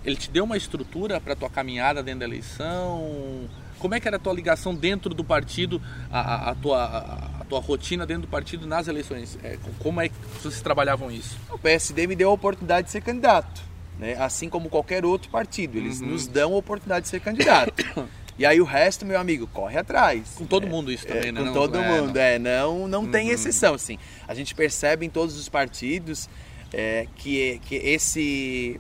ele 0.06 0.16
te 0.16 0.30
deu 0.32 0.44
uma 0.46 0.56
estrutura 0.58 1.20
para 1.20 1.36
tua 1.36 1.50
caminhada 1.50 2.02
dentro 2.02 2.22
da 2.22 2.26
eleição? 2.26 3.48
Como 3.80 3.94
é 3.94 4.00
que 4.00 4.08
era 4.08 4.18
a 4.18 4.20
tua 4.20 4.34
ligação 4.34 4.74
dentro 4.74 5.14
do 5.14 5.24
partido, 5.24 5.82
a, 6.12 6.20
a- 6.20 6.52
a 6.52 6.56
tua, 6.56 6.84
a 6.84 7.37
tua 7.48 7.60
rotina 7.60 8.06
dentro 8.06 8.24
do 8.24 8.28
partido 8.28 8.68
nas 8.68 8.88
eleições? 8.88 9.38
É, 9.44 9.58
como 9.80 10.02
é 10.02 10.10
que 10.10 10.16
vocês 10.42 10.62
trabalhavam 10.62 11.10
isso? 11.12 11.38
O 11.52 11.58
PSD 11.58 12.08
me 12.08 12.16
deu 12.16 12.30
a 12.30 12.34
oportunidade 12.34 12.86
de 12.88 12.92
ser 12.92 13.02
candidato, 13.02 13.62
né? 14.00 14.16
assim 14.20 14.50
como 14.50 14.70
qualquer 14.70 15.06
outro 15.06 15.30
partido. 15.30 15.78
Eles 15.78 16.02
nos 16.02 16.28
dão 16.28 16.54
a 16.54 16.58
oportunidade 16.58 17.04
de 17.04 17.10
ser 17.10 17.20
candidato. 17.22 17.74
E 18.40 18.46
aí 18.46 18.62
o 18.62 18.66
resto, 18.66 19.04
meu 19.04 19.20
amigo, 19.20 19.48
corre 19.48 19.80
atrás. 19.80 20.36
Com 20.36 20.46
todo 20.46 20.68
mundo 20.68 20.92
isso 20.92 21.08
também, 21.08 21.30
É, 21.30 21.32
né? 21.32 21.40
Com 21.40 21.46
Não- 21.48 21.54
todo 21.54 21.76
é, 21.80 21.88
mundo, 22.02 22.14
não. 22.14 22.22
é. 22.22 22.38
Não, 22.38 22.88
não 22.88 23.08
tem 23.08 23.30
exceção, 23.30 23.74
assim. 23.74 23.98
A 24.28 24.36
gente 24.36 24.54
percebe 24.54 25.04
em 25.08 25.10
todos 25.10 25.36
os 25.40 25.50
partidos 25.50 26.30
é, 26.72 27.08
que, 27.16 27.60
que 27.66 27.78
esse, 27.78 28.80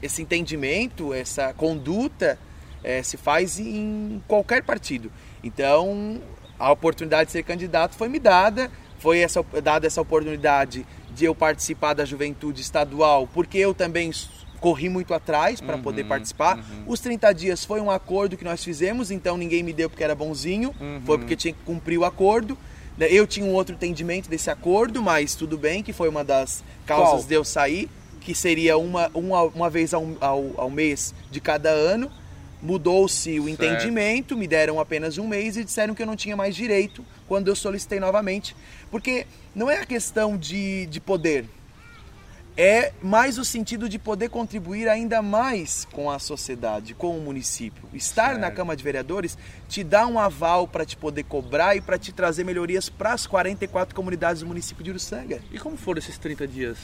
esse 0.00 0.22
entendimento, 0.22 1.12
essa 1.12 1.52
conduta 1.52 2.38
é, 2.82 3.02
se 3.02 3.18
faz 3.18 3.58
em 3.58 4.22
qualquer 4.26 4.62
partido. 4.62 5.12
Então, 5.42 6.18
a 6.58 6.70
oportunidade 6.70 7.26
de 7.26 7.32
ser 7.32 7.42
candidato 7.42 7.94
foi 7.94 8.08
me 8.08 8.18
dada, 8.18 8.70
foi 8.98 9.18
essa, 9.18 9.44
dada 9.62 9.86
essa 9.86 10.00
oportunidade 10.00 10.86
de 11.14 11.24
eu 11.24 11.34
participar 11.34 11.94
da 11.94 12.04
juventude 12.04 12.60
estadual, 12.60 13.28
porque 13.32 13.58
eu 13.58 13.72
também 13.74 14.10
corri 14.60 14.88
muito 14.88 15.12
atrás 15.12 15.60
para 15.60 15.76
poder 15.76 16.04
participar. 16.04 16.58
Os 16.86 16.98
30 17.00 17.32
dias 17.34 17.64
foi 17.64 17.80
um 17.80 17.90
acordo 17.90 18.36
que 18.36 18.44
nós 18.44 18.64
fizemos, 18.64 19.10
então 19.10 19.36
ninguém 19.36 19.62
me 19.62 19.72
deu 19.72 19.90
porque 19.90 20.02
era 20.02 20.14
bonzinho, 20.14 20.74
foi 21.04 21.18
porque 21.18 21.36
tinha 21.36 21.52
que 21.52 21.60
cumprir 21.64 21.98
o 21.98 22.04
acordo. 22.04 22.56
Né, 22.96 23.08
Eu 23.10 23.26
tinha 23.26 23.44
um 23.44 23.52
outro 23.52 23.74
entendimento 23.74 24.28
desse 24.30 24.50
acordo, 24.50 25.02
mas 25.02 25.34
tudo 25.34 25.58
bem, 25.58 25.82
que 25.82 25.92
foi 25.92 26.08
uma 26.08 26.24
das 26.24 26.64
causas 26.86 27.20
Qual? 27.20 27.24
de 27.24 27.34
eu 27.34 27.44
sair, 27.44 27.90
que 28.20 28.34
seria 28.34 28.78
uma, 28.78 29.10
uma, 29.12 29.42
uma 29.42 29.68
vez 29.68 29.92
ao, 29.92 30.06
ao, 30.20 30.50
ao 30.56 30.70
mês 30.70 31.14
de 31.30 31.40
cada 31.40 31.68
ano. 31.68 32.10
Mudou-se 32.64 33.38
o 33.38 33.44
Certo. 33.44 33.62
entendimento, 33.62 34.36
me 34.36 34.48
deram 34.48 34.80
apenas 34.80 35.18
um 35.18 35.28
mês 35.28 35.56
e 35.56 35.64
disseram 35.64 35.94
que 35.94 36.02
eu 36.02 36.06
não 36.06 36.16
tinha 36.16 36.34
mais 36.34 36.56
direito 36.56 37.04
quando 37.28 37.48
eu 37.48 37.54
solicitei 37.54 38.00
novamente. 38.00 38.56
Porque 38.90 39.26
não 39.54 39.70
é 39.70 39.78
a 39.78 39.86
questão 39.86 40.36
de, 40.36 40.86
de 40.86 40.98
poder, 40.98 41.44
é 42.56 42.92
mais 43.02 43.36
o 43.36 43.44
sentido 43.44 43.88
de 43.88 43.98
poder 43.98 44.28
contribuir 44.30 44.88
ainda 44.88 45.20
mais 45.20 45.84
com 45.92 46.10
a 46.10 46.18
sociedade, 46.18 46.94
com 46.94 47.18
o 47.18 47.20
município. 47.20 47.82
Estar 47.92 48.28
Certo. 48.28 48.40
na 48.40 48.50
Câmara 48.50 48.76
de 48.76 48.84
Vereadores 48.84 49.36
te 49.68 49.82
dá 49.82 50.06
um 50.06 50.18
aval 50.18 50.66
para 50.68 50.86
te 50.86 50.96
poder 50.96 51.24
cobrar 51.24 51.76
e 51.76 51.80
para 51.80 51.98
te 51.98 52.12
trazer 52.12 52.44
melhorias 52.44 52.88
para 52.88 53.12
as 53.12 53.26
44 53.26 53.94
comunidades 53.94 54.40
do 54.40 54.46
município 54.46 54.84
de 54.84 54.90
Uruçanga. 54.90 55.42
E 55.52 55.58
como 55.58 55.76
foram 55.76 55.98
esses 55.98 56.16
30 56.16 56.46
dias? 56.46 56.78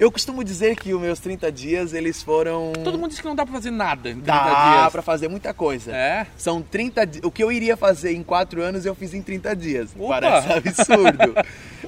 Eu 0.00 0.10
costumo 0.10 0.42
dizer 0.42 0.76
que 0.76 0.94
os 0.94 1.00
meus 1.00 1.20
30 1.20 1.52
dias 1.52 1.92
eles 1.92 2.22
foram 2.22 2.72
Todo 2.82 2.96
mundo 2.98 3.10
disse 3.10 3.20
que 3.20 3.28
não 3.28 3.34
dá 3.36 3.44
pra 3.44 3.52
fazer 3.54 3.70
nada 3.70 4.08
em 4.08 4.14
30 4.14 4.26
dá 4.26 4.78
dias. 4.80 4.92
para 4.92 5.02
fazer 5.02 5.28
muita 5.28 5.52
coisa. 5.52 5.94
É? 5.94 6.26
São 6.38 6.62
30 6.62 7.04
di- 7.06 7.20
O 7.22 7.30
que 7.30 7.44
eu 7.44 7.52
iria 7.52 7.76
fazer 7.76 8.12
em 8.12 8.22
4 8.22 8.62
anos, 8.62 8.86
eu 8.86 8.94
fiz 8.94 9.12
em 9.12 9.20
30 9.20 9.54
dias. 9.54 9.90
Opa! 9.98 10.20
Parece 10.20 10.52
absurdo. 10.56 11.34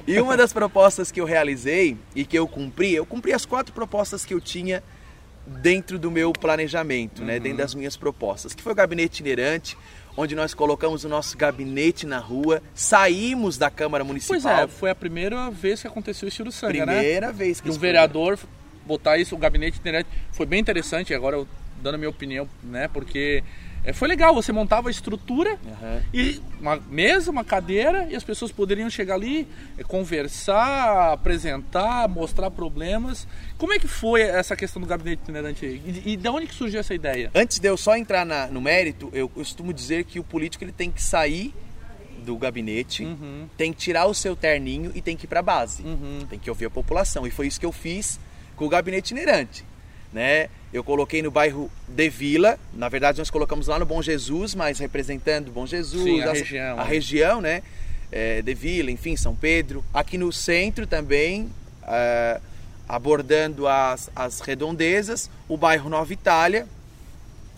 e 0.05 0.19
uma 0.21 0.37
das 0.37 0.53
propostas 0.53 1.11
que 1.11 1.19
eu 1.19 1.25
realizei 1.25 1.97
e 2.15 2.23
que 2.23 2.37
eu 2.37 2.47
cumpri, 2.47 2.93
eu 2.93 3.05
cumpri 3.05 3.33
as 3.33 3.47
quatro 3.47 3.73
propostas 3.73 4.23
que 4.23 4.33
eu 4.35 4.39
tinha 4.39 4.83
dentro 5.47 5.97
do 5.97 6.11
meu 6.11 6.31
planejamento, 6.31 7.23
né, 7.23 7.37
Uhum. 7.37 7.41
dentro 7.41 7.57
das 7.57 7.73
minhas 7.75 7.97
propostas, 7.97 8.53
que 8.53 8.61
foi 8.61 8.73
o 8.73 8.75
gabinete 8.75 9.15
itinerante, 9.15 9.75
onde 10.15 10.35
nós 10.35 10.53
colocamos 10.53 11.03
o 11.03 11.09
nosso 11.09 11.37
gabinete 11.37 12.05
na 12.05 12.19
rua, 12.19 12.61
saímos 12.73 13.57
da 13.57 13.69
Câmara 13.69 14.03
Municipal. 14.03 14.39
Pois 14.41 14.59
é, 14.59 14.67
foi 14.67 14.89
a 14.89 14.95
primeira 14.95 15.49
vez 15.49 15.81
que 15.81 15.87
aconteceu 15.87 16.27
isso 16.27 16.41
em 16.41 16.43
Uruçanga, 16.43 16.85
né? 16.85 16.97
primeira 16.99 17.31
vez 17.31 17.59
que 17.59 17.69
de 17.69 17.75
um 17.75 17.79
vereador 17.79 18.37
botar 18.85 19.17
isso, 19.17 19.33
o 19.35 19.37
gabinete 19.37 19.77
itinerante, 19.77 20.09
foi 20.31 20.45
bem 20.45 20.59
interessante, 20.59 21.13
agora 21.13 21.37
eu 21.37 21.47
dando 21.81 21.95
a 21.95 21.97
minha 21.97 22.09
opinião, 22.09 22.47
né? 22.63 22.87
Porque 22.87 23.43
foi 23.91 24.07
legal, 24.07 24.33
você 24.33 24.53
montava 24.53 24.87
a 24.87 24.91
estrutura 24.91 25.57
Aham. 25.67 26.01
e 26.13 26.39
uma 26.61 26.77
mesa, 26.77 27.29
uma 27.29 27.43
cadeira, 27.43 28.07
e 28.09 28.15
as 28.15 28.23
pessoas 28.23 28.49
poderiam 28.51 28.89
chegar 28.89 29.15
ali, 29.15 29.45
é, 29.77 29.83
conversar, 29.83 31.11
apresentar, 31.11 32.07
mostrar 32.07 32.49
problemas. 32.49 33.27
Como 33.57 33.73
é 33.73 33.79
que 33.79 33.87
foi 33.87 34.21
essa 34.21 34.55
questão 34.55 34.81
do 34.81 34.87
gabinete 34.87 35.19
itinerante 35.23 35.65
aí? 35.65 35.81
E, 36.05 36.13
e 36.13 36.15
de 36.15 36.29
onde 36.29 36.47
que 36.47 36.55
surgiu 36.55 36.79
essa 36.79 36.93
ideia? 36.93 37.29
Antes 37.35 37.59
de 37.59 37.67
eu 37.67 37.75
só 37.75 37.97
entrar 37.97 38.25
na- 38.25 38.47
no 38.47 38.61
mérito, 38.61 39.09
eu 39.13 39.27
costumo 39.27 39.73
dizer 39.73 40.05
que 40.05 40.19
o 40.19 40.23
político 40.23 40.63
ele 40.63 40.71
tem 40.71 40.89
que 40.89 41.03
sair 41.03 41.53
do 42.25 42.37
gabinete, 42.37 43.03
Uhum. 43.03 43.49
tem 43.57 43.73
que 43.73 43.79
tirar 43.79 44.05
o 44.05 44.13
seu 44.13 44.33
terninho 44.33 44.93
e 44.95 45.01
tem 45.01 45.17
que 45.17 45.25
ir 45.25 45.27
para 45.27 45.41
a 45.41 45.43
base. 45.43 45.83
Uhum. 45.83 46.19
Tem 46.29 46.39
que 46.39 46.49
ouvir 46.49 46.65
a 46.65 46.69
população. 46.69 47.27
E 47.27 47.31
foi 47.31 47.47
isso 47.47 47.59
que 47.59 47.65
eu 47.65 47.71
fiz 47.73 48.17
com 48.55 48.65
o 48.65 48.69
gabinete 48.69 49.07
itinerante. 49.13 49.65
Né? 50.13 50.47
Eu 50.73 50.83
coloquei 50.83 51.21
no 51.21 51.29
bairro 51.29 51.69
de 51.87 52.09
Vila, 52.09 52.57
na 52.73 52.89
verdade 52.89 53.19
nós 53.19 53.29
colocamos 53.29 53.67
lá 53.67 53.77
no 53.77 53.85
Bom 53.85 54.01
Jesus, 54.01 54.55
mas 54.55 54.79
representando 54.79 55.51
Bom 55.51 55.67
Jesus, 55.67 56.03
Sim, 56.03 56.21
a 56.21 56.31
as- 56.31 56.39
região, 56.39 56.79
a 56.79 56.83
né? 56.83 56.89
região, 56.89 57.41
né? 57.41 57.61
É, 58.11 58.41
de 58.41 58.53
Vila, 58.55 58.89
enfim, 58.91 59.15
São 59.15 59.35
Pedro. 59.35 59.83
Aqui 59.93 60.17
no 60.17 60.31
centro 60.33 60.87
também, 60.87 61.49
ah, 61.83 62.39
abordando 62.87 63.67
as, 63.67 64.09
as 64.15 64.39
redondezas, 64.39 65.29
o 65.47 65.55
bairro 65.57 65.89
Nova 65.89 66.11
Itália 66.11 66.67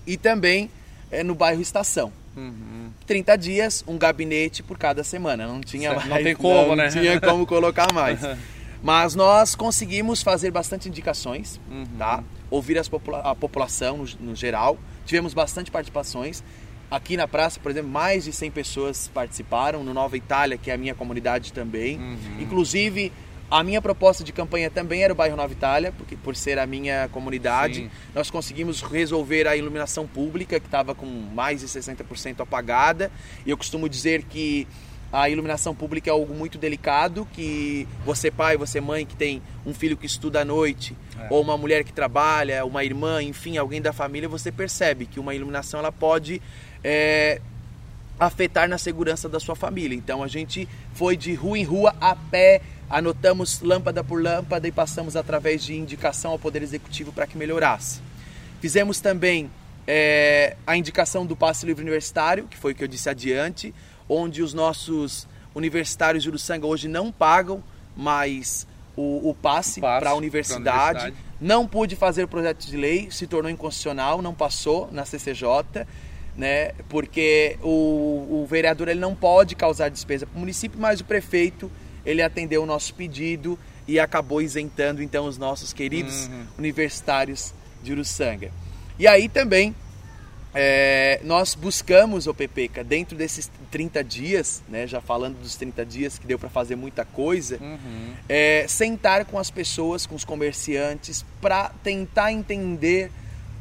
e 0.06 0.18
também 0.18 0.70
é, 1.10 1.24
no 1.24 1.36
bairro 1.36 1.62
Estação. 1.62 2.12
Uhum. 2.36 2.90
30 3.08 3.38
dias, 3.38 3.84
um 3.88 3.98
gabinete 3.98 4.62
por 4.62 4.78
cada 4.78 5.04
semana. 5.04 5.48
Não 5.48 5.62
tinha 5.62 5.94
mais. 5.94 6.06
não 6.10 6.18
tem 6.22 6.36
como, 6.36 6.68
não 6.70 6.76
né? 6.76 6.90
tinha 6.90 7.20
como 7.22 7.46
colocar 7.46 7.92
mais. 7.94 8.20
Mas 8.84 9.16
nós 9.16 9.56
conseguimos 9.56 10.22
fazer 10.22 10.52
bastante 10.52 10.88
indicações, 10.90 11.60
Uhum. 11.70 11.86
tá? 11.98 12.24
Ouvir 12.52 12.82
popula- 12.90 13.20
a 13.22 13.34
população 13.36 13.98
no, 13.98 14.06
no 14.30 14.36
geral. 14.36 14.78
Tivemos 15.06 15.34
bastante 15.34 15.72
participações. 15.72 16.44
Aqui 16.90 17.18
na 17.18 17.28
praça, 17.28 17.60
por 17.60 17.72
exemplo, 17.72 17.90
mais 17.90 18.26
de 18.26 18.32
100 18.32 18.52
pessoas 18.52 19.08
participaram. 19.14 19.84
No 19.84 19.94
Nova 19.94 20.16
Itália, 20.16 20.58
que 20.58 20.70
é 20.70 20.74
a 20.76 20.78
minha 20.78 20.94
comunidade 20.94 21.52
também. 21.52 21.98
Uhum. 21.98 22.18
Inclusive, 22.40 23.12
a 23.50 23.64
minha 23.64 23.82
proposta 23.82 24.24
de 24.24 24.32
campanha 24.32 24.70
também 24.70 25.04
era 25.04 25.12
o 25.12 25.16
bairro 25.16 25.36
Nova 25.36 25.52
Itália, 25.52 25.92
porque 25.92 26.16
por 26.16 26.36
ser 26.36 26.60
a 26.60 26.66
minha 26.68 27.10
comunidade, 27.12 27.76
Sim. 27.76 27.90
nós 28.14 28.30
conseguimos 28.30 28.82
resolver 28.82 29.48
a 29.48 29.56
iluminação 29.56 30.06
pública, 30.08 30.60
que 30.60 30.68
estava 30.68 30.94
com 30.94 31.06
mais 31.08 31.62
de 31.62 31.68
60% 31.68 32.42
apagada. 32.42 33.12
E 33.46 33.50
eu 33.50 33.58
costumo 33.58 33.90
dizer 33.90 34.24
que 34.24 34.68
a 35.16 35.30
iluminação 35.30 35.74
pública 35.74 36.10
é 36.10 36.12
algo 36.12 36.34
muito 36.34 36.58
delicado, 36.58 37.26
que 37.34 37.88
você 38.06 38.30
pai, 38.30 38.58
você 38.58 38.82
mãe 38.82 39.06
que 39.06 39.16
tem 39.16 39.42
um 39.66 39.74
filho 39.74 39.96
que 39.96 40.06
estuda 40.06 40.42
à 40.42 40.46
noite, 40.46 40.94
É. 41.18 41.28
ou 41.30 41.42
uma 41.42 41.58
mulher 41.58 41.86
que 41.86 41.94
trabalha, 41.94 42.66
uma 42.66 42.84
irmã, 42.84 43.24
enfim, 43.24 43.58
alguém 43.58 43.82
da 43.82 43.94
família, 43.94 44.28
você 44.28 44.52
percebe 44.52 45.06
que 45.06 45.18
uma 45.18 45.34
iluminação 45.34 45.80
ela 45.80 45.92
pode 45.92 46.42
é, 46.84 47.40
afetar 48.20 48.68
na 48.68 48.78
segurança 48.78 49.30
da 49.30 49.40
sua 49.40 49.56
família. 49.56 49.96
Então 49.96 50.22
a 50.22 50.28
gente 50.28 50.68
foi 50.94 51.16
de 51.16 51.34
rua 51.34 51.58
em 51.58 51.64
rua 51.64 51.96
a 52.02 52.16
pé, 52.16 52.62
anotamos 52.90 53.62
lâmpada 53.62 54.04
por 54.04 54.22
lâmpada 54.22 54.68
e 54.68 54.72
passamos 54.72 55.16
através 55.16 55.64
de 55.64 55.76
indicação 55.76 56.32
ao 56.32 56.40
Poder 56.40 56.62
Executivo 56.62 57.14
para 57.14 57.26
que 57.26 57.38
melhorasse. 57.38 58.02
Fizemos 58.60 59.00
também 59.00 59.50
é, 59.88 60.56
a 60.68 60.76
indicação 60.76 61.26
do 61.26 61.36
passe 61.36 61.66
livre 61.66 61.82
universitário, 61.84 62.48
que 62.50 62.58
foi 62.58 62.74
o 62.74 62.76
que 62.76 62.84
eu 62.84 62.88
disse 62.88 63.10
adiante, 63.10 63.74
onde 64.08 64.42
os 64.42 64.54
nossos 64.54 65.28
universitários 65.54 66.24
de 66.24 66.30
Uruçanga 66.30 66.68
hoje 66.68 66.88
não 66.88 67.12
pagam 67.12 67.64
mais 67.96 68.68
o, 68.96 69.30
o 69.30 69.34
passe, 69.34 69.82
passe 69.82 70.00
para 70.00 70.12
a 70.12 70.16
universidade. 70.16 71.00
universidade. 71.00 71.16
Não 71.40 71.68
pude 71.68 71.96
fazer 71.96 72.24
o 72.24 72.28
projeto 72.28 72.66
de 72.66 72.78
lei, 72.78 73.10
se 73.12 73.28
tornou 73.28 73.52
inconstitucional, 73.52 74.22
não 74.22 74.34
passou 74.34 74.90
na 74.92 75.06
CCJ, 75.06 75.86
né? 76.36 76.72
Porque 76.90 77.58
o, 77.62 78.42
o 78.44 78.48
vereador 78.50 78.88
ele 78.88 79.00
não 79.00 79.16
pode 79.16 79.56
causar 79.56 79.90
despesa 79.90 80.26
para 80.26 80.36
o 80.36 80.40
município, 80.40 80.80
mas 80.80 81.00
o 81.00 81.06
prefeito 81.06 81.72
ele 82.06 82.22
atendeu 82.22 82.64
o 82.64 82.66
nosso 82.66 82.94
pedido 82.94 83.58
e 83.88 84.00
acabou 84.00 84.42
isentando 84.42 85.02
então 85.02 85.26
os 85.26 85.38
nossos 85.38 85.74
queridos 85.74 86.28
uhum. 86.28 86.46
universitários 86.58 87.54
de 87.84 87.92
Uruçanga. 87.92 88.52
E 88.98 89.08
aí 89.08 89.28
também 89.28 89.76
é, 90.56 91.20
nós 91.24 91.54
buscamos 91.54 92.28
o 92.28 92.34
PPK 92.34 92.82
dentro 92.84 93.18
desses 93.18 93.52
30 93.70 94.04
dias, 94.04 94.64
né, 94.70 94.88
já 94.88 95.02
falando 95.02 95.38
dos 95.38 95.56
30 95.58 95.86
dias 95.86 96.18
que 96.18 96.26
deu 96.26 96.40
para 96.40 96.50
fazer 96.50 96.78
muita 96.78 97.04
coisa, 97.04 97.58
uhum. 97.62 98.14
é, 98.30 98.66
sentar 98.68 99.26
com 99.26 99.38
as 99.38 99.52
pessoas, 99.52 100.06
com 100.06 100.16
os 100.16 100.24
comerciantes, 100.24 101.26
para 101.42 101.70
tentar 101.84 102.32
entender 102.32 103.12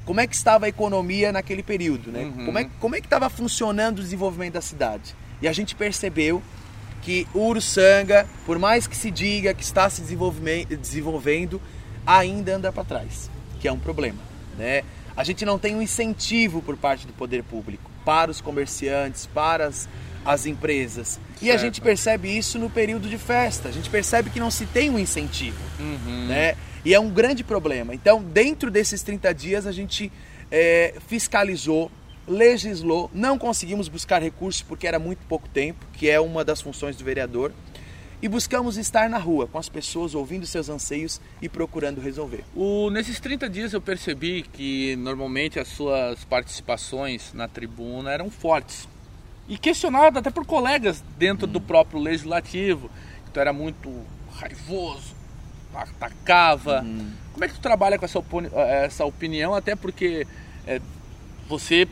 como 0.05 0.21
é 0.21 0.27
que 0.27 0.37
estava 0.37 0.67
a 0.67 0.69
economia 0.69 1.33
naquele 1.33 1.63
período, 1.63 2.13
né? 2.13 2.25
Uhum. 2.25 2.47
Como 2.47 2.59
é, 2.59 2.71
como 2.79 2.95
é 2.95 3.01
que 3.01 3.07
estava 3.07 3.29
funcionando 3.29 3.99
o 3.99 4.03
desenvolvimento 4.03 4.55
da 4.55 4.61
cidade. 4.61 5.17
E 5.43 5.49
a 5.49 5.53
gente 5.53 5.75
percebeu 5.75 6.43
que 7.03 7.27
o 7.35 7.41
Uruçanga, 7.41 8.27
por 8.47 8.59
mais 8.59 8.87
que 8.87 8.97
se 8.97 9.11
diga 9.11 9.53
que 9.53 9.63
está 9.63 9.91
se 9.91 10.03
desenvolvendo, 10.03 11.61
ainda 12.07 12.57
anda 12.57 12.73
para 12.73 12.85
trás, 12.85 13.31
que 13.61 13.67
é 13.67 13.73
um 13.73 13.79
problema, 13.79 14.21
né? 14.57 14.83
A 15.17 15.25
gente 15.25 15.45
não 15.45 15.59
tem 15.59 15.77
um 15.77 15.83
incentivo 15.83 16.61
por 16.63 16.77
parte 16.77 17.07
do 17.07 17.13
poder 17.13 17.43
público 17.43 17.91
para 18.05 18.31
os 18.31 18.41
comerciantes, 18.41 19.27
para 19.27 19.67
as, 19.67 19.89
as 20.25 20.47
empresas. 20.47 21.19
E 21.41 21.47
certo. 21.47 21.59
a 21.59 21.63
gente 21.63 21.81
percebe 21.81 22.37
isso 22.37 22.59
no 22.59 22.69
período 22.69 23.09
de 23.09 23.19
festa. 23.19 23.69
A 23.69 23.73
gente 23.73 23.89
percebe 23.89 24.31
que 24.31 24.41
não 24.41 24.51
se 24.51 24.67
tem 24.67 24.91
um 24.91 24.99
incentivo. 24.99 25.59
Uhum. 25.79 26.27
Né? 26.27 26.57
E 26.85 26.93
é 26.93 27.01
um 27.01 27.09
grande 27.09 27.43
problema. 27.43 27.95
Então, 27.95 28.23
dentro 28.23 28.71
desses 28.71 29.03
30 29.03 29.33
dias, 29.35 29.67
a 29.67 29.73
gente 29.73 30.13
é, 30.51 30.95
fiscalizou, 31.09 31.91
legislou, 32.27 33.11
não 33.15 33.39
conseguimos 33.39 33.89
buscar 33.89 34.21
recursos 34.21 34.63
porque 34.63 34.87
era 34.87 34.99
muito 34.99 35.21
pouco 35.27 35.49
tempo, 35.49 35.87
que 35.93 36.11
é 36.11 36.21
uma 36.21 36.45
das 36.45 36.61
funções 36.61 36.97
do 36.97 37.05
vereador 37.05 37.53
e 38.25 38.29
buscamos 38.29 38.79
estar 38.79 39.11
na 39.11 39.19
rua 39.19 39.47
com 39.47 39.59
as 39.59 39.69
pessoas, 39.69 40.15
ouvindo 40.15 40.47
seus 40.47 40.71
anseios 40.71 41.21
e 41.43 41.49
procurando 41.49 42.01
resolver. 42.01 42.43
O, 42.57 42.89
nesses 42.89 43.21
30 43.21 43.51
dias 43.51 43.75
eu 43.75 43.83
percebi 43.83 44.41
que 44.41 44.97
normalmente 44.97 45.61
as 45.61 45.69
suas 45.69 46.25
participações 46.25 47.35
na 47.35 47.47
tribuna 47.47 48.11
eram 48.11 48.31
fortes 48.31 48.89
e 49.47 49.59
questionado 49.59 50.19
até 50.19 50.31
por 50.31 50.47
colegas 50.47 51.05
dentro 51.19 51.47
hum. 51.47 51.53
do 51.53 51.61
próprio 51.61 52.01
legislativo, 52.01 52.91
que 53.27 53.31
tu 53.31 53.41
era 53.41 53.53
muito 53.53 53.93
raivoso, 54.37 55.15
atacava. 55.75 56.81
Hum. 56.81 57.11
Como 57.31 57.45
é 57.45 57.49
que 57.49 57.53
tu 57.53 57.61
trabalha 57.61 57.99
com 57.99 58.07
essa, 58.07 58.19
opini 58.19 58.49
essa 58.55 59.05
opinião? 59.05 59.55
Até 59.55 59.77
porque 59.77 60.27
é, 60.67 60.81
você 61.47 61.87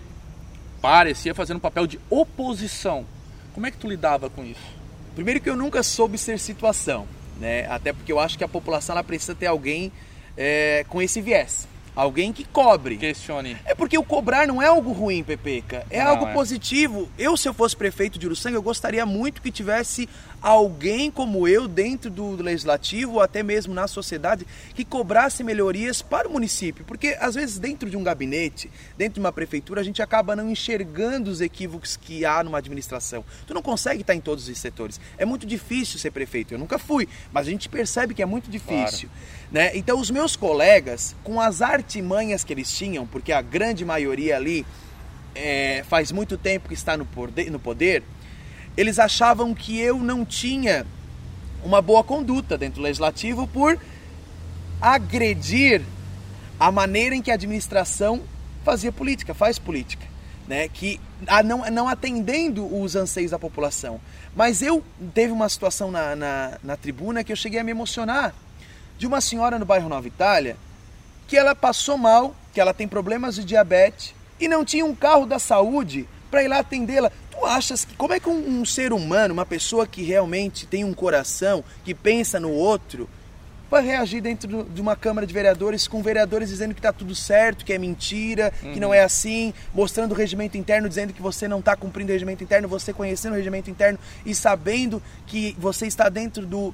parecia 0.80 1.34
fazendo 1.34 1.58
um 1.58 1.60
papel 1.60 1.86
de 1.86 2.00
oposição. 2.08 3.04
Como 3.52 3.66
é 3.66 3.70
que 3.70 3.76
tu 3.76 3.86
lidava 3.86 4.30
com 4.30 4.42
isso? 4.42 4.81
Primeiro 5.14 5.40
que 5.40 5.50
eu 5.50 5.56
nunca 5.56 5.82
soube 5.82 6.16
ser 6.16 6.38
situação, 6.38 7.06
né? 7.38 7.66
Até 7.68 7.92
porque 7.92 8.12
eu 8.12 8.18
acho 8.18 8.38
que 8.38 8.44
a 8.44 8.48
população 8.48 8.94
ela 8.94 9.04
precisa 9.04 9.34
ter 9.34 9.46
alguém 9.46 9.92
é, 10.36 10.84
com 10.88 11.02
esse 11.02 11.20
viés. 11.20 11.68
Alguém 11.94 12.32
que 12.32 12.44
cobre. 12.44 12.96
Questione. 12.96 13.56
É 13.66 13.74
porque 13.74 13.98
o 13.98 14.02
cobrar 14.02 14.46
não 14.46 14.62
é 14.62 14.66
algo 14.66 14.92
ruim, 14.92 15.22
Pepeca. 15.22 15.84
É 15.90 16.02
não, 16.02 16.12
algo 16.12 16.26
é. 16.26 16.32
positivo. 16.32 17.08
Eu, 17.18 17.36
se 17.36 17.46
eu 17.46 17.52
fosse 17.52 17.76
prefeito 17.76 18.18
de 18.18 18.26
Uruçanga, 18.26 18.56
eu 18.56 18.62
gostaria 18.62 19.04
muito 19.04 19.42
que 19.42 19.50
tivesse 19.50 20.08
alguém 20.42 21.10
como 21.10 21.46
eu 21.46 21.68
dentro 21.68 22.10
do 22.10 22.42
legislativo, 22.42 23.12
ou 23.12 23.20
até 23.20 23.42
mesmo 23.42 23.72
na 23.72 23.86
sociedade, 23.86 24.44
que 24.74 24.84
cobrasse 24.84 25.44
melhorias 25.44 26.02
para 26.02 26.28
o 26.28 26.32
município. 26.32 26.84
Porque, 26.84 27.16
às 27.20 27.36
vezes, 27.36 27.58
dentro 27.58 27.88
de 27.88 27.96
um 27.96 28.02
gabinete, 28.02 28.68
dentro 28.98 29.14
de 29.14 29.20
uma 29.20 29.32
prefeitura, 29.32 29.80
a 29.80 29.84
gente 29.84 30.02
acaba 30.02 30.34
não 30.34 30.50
enxergando 30.50 31.30
os 31.30 31.40
equívocos 31.40 31.96
que 31.96 32.24
há 32.24 32.42
numa 32.42 32.58
administração. 32.58 33.24
Tu 33.46 33.54
não 33.54 33.62
consegue 33.62 34.00
estar 34.00 34.14
em 34.14 34.20
todos 34.20 34.48
os 34.48 34.58
setores. 34.58 35.00
É 35.16 35.24
muito 35.24 35.46
difícil 35.46 35.98
ser 35.98 36.10
prefeito. 36.10 36.52
Eu 36.52 36.58
nunca 36.58 36.78
fui, 36.78 37.08
mas 37.32 37.46
a 37.46 37.50
gente 37.50 37.68
percebe 37.68 38.12
que 38.12 38.22
é 38.22 38.26
muito 38.26 38.50
difícil. 38.50 39.08
Claro. 39.08 39.52
Né? 39.52 39.76
Então, 39.76 40.00
os 40.00 40.10
meus 40.10 40.34
colegas, 40.34 41.14
com 41.22 41.40
as 41.40 41.62
artimanhas 41.62 42.42
que 42.42 42.52
eles 42.52 42.72
tinham, 42.72 43.06
porque 43.06 43.32
a 43.32 43.40
grande 43.40 43.84
maioria 43.84 44.36
ali 44.36 44.66
é, 45.34 45.84
faz 45.88 46.10
muito 46.10 46.36
tempo 46.36 46.68
que 46.68 46.74
está 46.74 46.96
no 46.96 47.04
poder, 47.04 47.50
no 47.50 47.60
poder, 47.60 48.02
eles 48.76 48.98
achavam 48.98 49.54
que 49.54 49.78
eu 49.78 49.98
não 49.98 50.24
tinha 50.24 50.86
uma 51.64 51.80
boa 51.80 52.02
conduta 52.02 52.58
dentro 52.58 52.80
do 52.80 52.84
legislativo 52.84 53.46
por 53.46 53.78
agredir 54.80 55.82
a 56.58 56.70
maneira 56.70 57.14
em 57.14 57.22
que 57.22 57.30
a 57.30 57.34
administração 57.34 58.22
fazia 58.64 58.90
política, 58.92 59.34
faz 59.34 59.58
política, 59.58 60.06
né? 60.46 60.68
Que 60.68 61.00
não, 61.44 61.70
não 61.70 61.88
atendendo 61.88 62.66
os 62.80 62.96
anseios 62.96 63.30
da 63.30 63.38
população. 63.38 64.00
Mas 64.34 64.62
eu 64.62 64.82
teve 65.14 65.32
uma 65.32 65.48
situação 65.48 65.90
na, 65.90 66.16
na, 66.16 66.58
na 66.62 66.76
tribuna 66.76 67.22
que 67.22 67.32
eu 67.32 67.36
cheguei 67.36 67.60
a 67.60 67.64
me 67.64 67.70
emocionar 67.70 68.34
de 68.98 69.06
uma 69.06 69.20
senhora 69.20 69.58
no 69.58 69.64
bairro 69.64 69.88
Nova 69.88 70.06
Itália 70.06 70.56
que 71.32 71.36
ela 71.36 71.54
passou 71.54 71.96
mal, 71.96 72.36
que 72.52 72.60
ela 72.60 72.74
tem 72.74 72.86
problemas 72.86 73.36
de 73.36 73.44
diabetes 73.44 74.14
e 74.38 74.46
não 74.46 74.66
tinha 74.66 74.84
um 74.84 74.94
carro 74.94 75.24
da 75.24 75.38
saúde 75.38 76.06
para 76.30 76.42
ir 76.42 76.48
lá 76.48 76.58
atendê-la. 76.58 77.10
Tu 77.42 77.46
achas 77.46 77.84
que 77.84 77.96
como 77.96 78.14
é 78.14 78.20
que 78.20 78.28
um, 78.28 78.60
um, 78.60 78.64
ser 78.64 78.92
humano, 78.92 79.34
uma 79.34 79.44
pessoa 79.44 79.84
que 79.84 80.00
realmente 80.00 80.64
tem 80.64 80.84
um 80.84 80.94
coração, 80.94 81.64
que 81.84 81.92
pensa 81.92 82.38
no 82.38 82.52
outro, 82.52 83.10
vai 83.68 83.84
reagir 83.84 84.20
dentro 84.20 84.62
de 84.62 84.80
uma 84.80 84.94
Câmara 84.94 85.26
de 85.26 85.34
Vereadores 85.34 85.88
com 85.88 86.00
vereadores 86.00 86.50
dizendo 86.50 86.72
que 86.72 86.78
está 86.78 86.92
tudo 86.92 87.16
certo, 87.16 87.64
que 87.64 87.72
é 87.72 87.78
mentira, 87.78 88.52
uhum. 88.62 88.74
que 88.74 88.78
não 88.78 88.94
é 88.94 89.02
assim, 89.02 89.52
mostrando 89.74 90.12
o 90.12 90.14
regimento 90.14 90.56
interno, 90.56 90.88
dizendo 90.88 91.12
que 91.12 91.20
você 91.20 91.48
não 91.48 91.58
está 91.58 91.74
cumprindo 91.74 92.10
o 92.10 92.12
regimento 92.12 92.44
interno, 92.44 92.68
você 92.68 92.92
conhecendo 92.92 93.32
o 93.32 93.36
regimento 93.36 93.68
interno 93.68 93.98
e 94.24 94.36
sabendo 94.36 95.02
que 95.26 95.56
você 95.58 95.88
está 95.88 96.08
dentro 96.08 96.46
do 96.46 96.72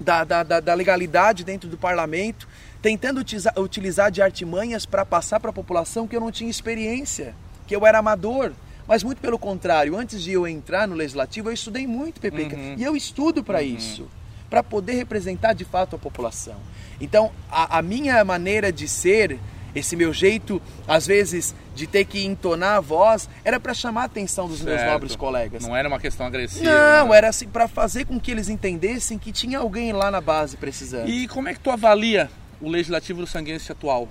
da, 0.00 0.24
da, 0.24 0.42
da 0.42 0.74
legalidade 0.74 1.44
dentro 1.44 1.68
do 1.68 1.78
parlamento, 1.78 2.48
tentando 2.82 3.20
utilizar, 3.20 3.54
utilizar 3.56 4.10
de 4.10 4.20
artimanhas 4.20 4.84
para 4.84 5.06
passar 5.06 5.38
para 5.38 5.50
a 5.50 5.52
população 5.52 6.08
que 6.08 6.16
eu 6.16 6.20
não 6.20 6.32
tinha 6.32 6.50
experiência, 6.50 7.32
que 7.64 7.76
eu 7.76 7.86
era 7.86 7.98
amador. 7.98 8.52
Mas 8.86 9.02
muito 9.02 9.20
pelo 9.20 9.38
contrário, 9.38 9.96
antes 9.96 10.22
de 10.22 10.32
eu 10.32 10.46
entrar 10.46 10.86
no 10.86 10.94
legislativo, 10.94 11.48
eu 11.48 11.52
estudei 11.52 11.86
muito, 11.86 12.20
PPK. 12.20 12.54
Uhum. 12.54 12.74
E 12.76 12.84
eu 12.84 12.94
estudo 12.94 13.42
para 13.42 13.58
uhum. 13.58 13.64
isso, 13.64 14.08
para 14.50 14.62
poder 14.62 14.94
representar 14.94 15.52
de 15.54 15.64
fato 15.64 15.96
a 15.96 15.98
população. 15.98 16.56
Então, 17.00 17.32
a, 17.50 17.78
a 17.78 17.82
minha 17.82 18.22
maneira 18.24 18.70
de 18.70 18.86
ser 18.86 19.38
esse 19.74 19.96
meu 19.96 20.12
jeito, 20.12 20.62
às 20.86 21.06
vezes, 21.06 21.54
de 21.74 21.86
ter 21.86 22.04
que 22.04 22.24
entonar 22.24 22.76
a 22.76 22.80
voz, 22.80 23.28
era 23.44 23.58
para 23.58 23.74
chamar 23.74 24.02
a 24.02 24.04
atenção 24.04 24.46
dos 24.46 24.58
certo. 24.58 24.68
meus 24.68 24.92
nobres 24.92 25.16
colegas. 25.16 25.62
Não 25.62 25.74
era 25.74 25.88
uma 25.88 25.98
questão 25.98 26.26
agressiva. 26.26 26.64
Não, 26.64 27.08
né? 27.08 27.16
era 27.16 27.28
assim 27.28 27.48
para 27.48 27.66
fazer 27.66 28.04
com 28.04 28.20
que 28.20 28.30
eles 28.30 28.48
entendessem 28.48 29.18
que 29.18 29.32
tinha 29.32 29.58
alguém 29.58 29.92
lá 29.92 30.10
na 30.10 30.20
base 30.20 30.56
precisando. 30.56 31.08
E 31.08 31.26
como 31.26 31.48
é 31.48 31.54
que 31.54 31.60
tu 31.60 31.70
avalia 31.70 32.30
o 32.60 32.68
legislativo 32.68 33.20
do 33.20 33.26
Sanguense 33.26 33.72
atual? 33.72 34.08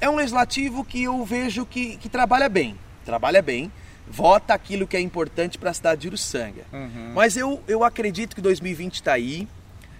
É 0.00 0.08
um 0.08 0.14
legislativo 0.14 0.84
que 0.84 1.02
eu 1.02 1.24
vejo 1.24 1.66
que, 1.66 1.96
que 1.96 2.08
trabalha 2.08 2.48
bem. 2.48 2.76
Trabalha 3.08 3.40
bem 3.40 3.72
vota 4.06 4.52
aquilo 4.52 4.86
que 4.86 4.98
é 4.98 5.00
importante 5.00 5.56
para 5.56 5.70
a 5.70 5.74
cidade 5.74 6.02
de 6.02 6.08
Uruçanga. 6.08 6.64
Uhum. 6.70 7.12
Mas 7.14 7.38
eu, 7.38 7.62
eu 7.66 7.82
acredito 7.82 8.36
que 8.36 8.42
2020 8.42 8.96
está 8.96 9.14
aí, 9.14 9.48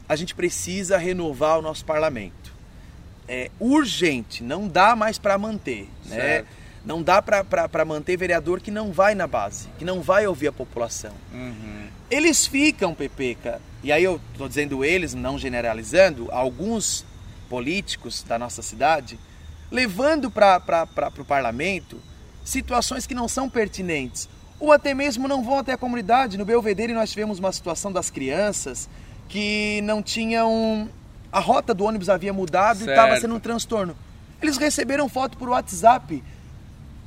a 0.06 0.14
gente 0.14 0.34
precisa 0.34 0.98
renovar 0.98 1.58
o 1.58 1.62
nosso 1.62 1.86
parlamento 1.86 2.52
é, 3.26 3.50
urgente, 3.58 4.42
não 4.42 4.68
dá 4.68 4.94
mais 4.94 5.18
para 5.18 5.38
manter. 5.38 5.88
Né? 6.06 6.44
Não 6.84 7.02
dá 7.02 7.22
para 7.22 7.84
manter 7.84 8.16
vereador 8.16 8.60
que 8.60 8.70
não 8.70 8.92
vai 8.92 9.14
na 9.14 9.26
base, 9.26 9.68
que 9.78 9.84
não 9.84 10.00
vai 10.00 10.26
ouvir 10.26 10.48
a 10.48 10.52
população. 10.52 11.12
Uhum. 11.32 11.88
Eles 12.10 12.46
ficam, 12.46 12.94
Pepeca, 12.94 13.60
e 13.82 13.90
aí 13.90 14.04
eu 14.04 14.20
estou 14.32 14.48
dizendo 14.48 14.84
eles, 14.84 15.12
não 15.12 15.38
generalizando, 15.38 16.28
alguns 16.30 17.06
políticos 17.48 18.22
da 18.22 18.38
nossa 18.38 18.62
cidade, 18.62 19.18
levando 19.70 20.30
para 20.30 20.62
o 21.18 21.24
parlamento 21.24 22.00
situações 22.48 23.06
que 23.06 23.14
não 23.14 23.28
são 23.28 23.48
pertinentes, 23.48 24.28
ou 24.58 24.72
até 24.72 24.94
mesmo 24.94 25.28
não 25.28 25.42
vão 25.42 25.58
até 25.58 25.72
a 25.72 25.76
comunidade. 25.76 26.36
No 26.36 26.44
Belvedere 26.44 26.92
nós 26.92 27.10
tivemos 27.10 27.38
uma 27.38 27.52
situação 27.52 27.92
das 27.92 28.10
crianças 28.10 28.88
que 29.28 29.80
não 29.82 30.02
tinham 30.02 30.88
a 31.30 31.40
rota 31.40 31.74
do 31.74 31.84
ônibus 31.84 32.08
havia 32.08 32.32
mudado 32.32 32.78
certo. 32.78 32.88
e 32.88 32.92
estava 32.92 33.20
sendo 33.20 33.34
um 33.34 33.40
transtorno. 33.40 33.94
Eles 34.40 34.56
receberam 34.56 35.08
foto 35.08 35.36
por 35.36 35.50
WhatsApp. 35.50 36.22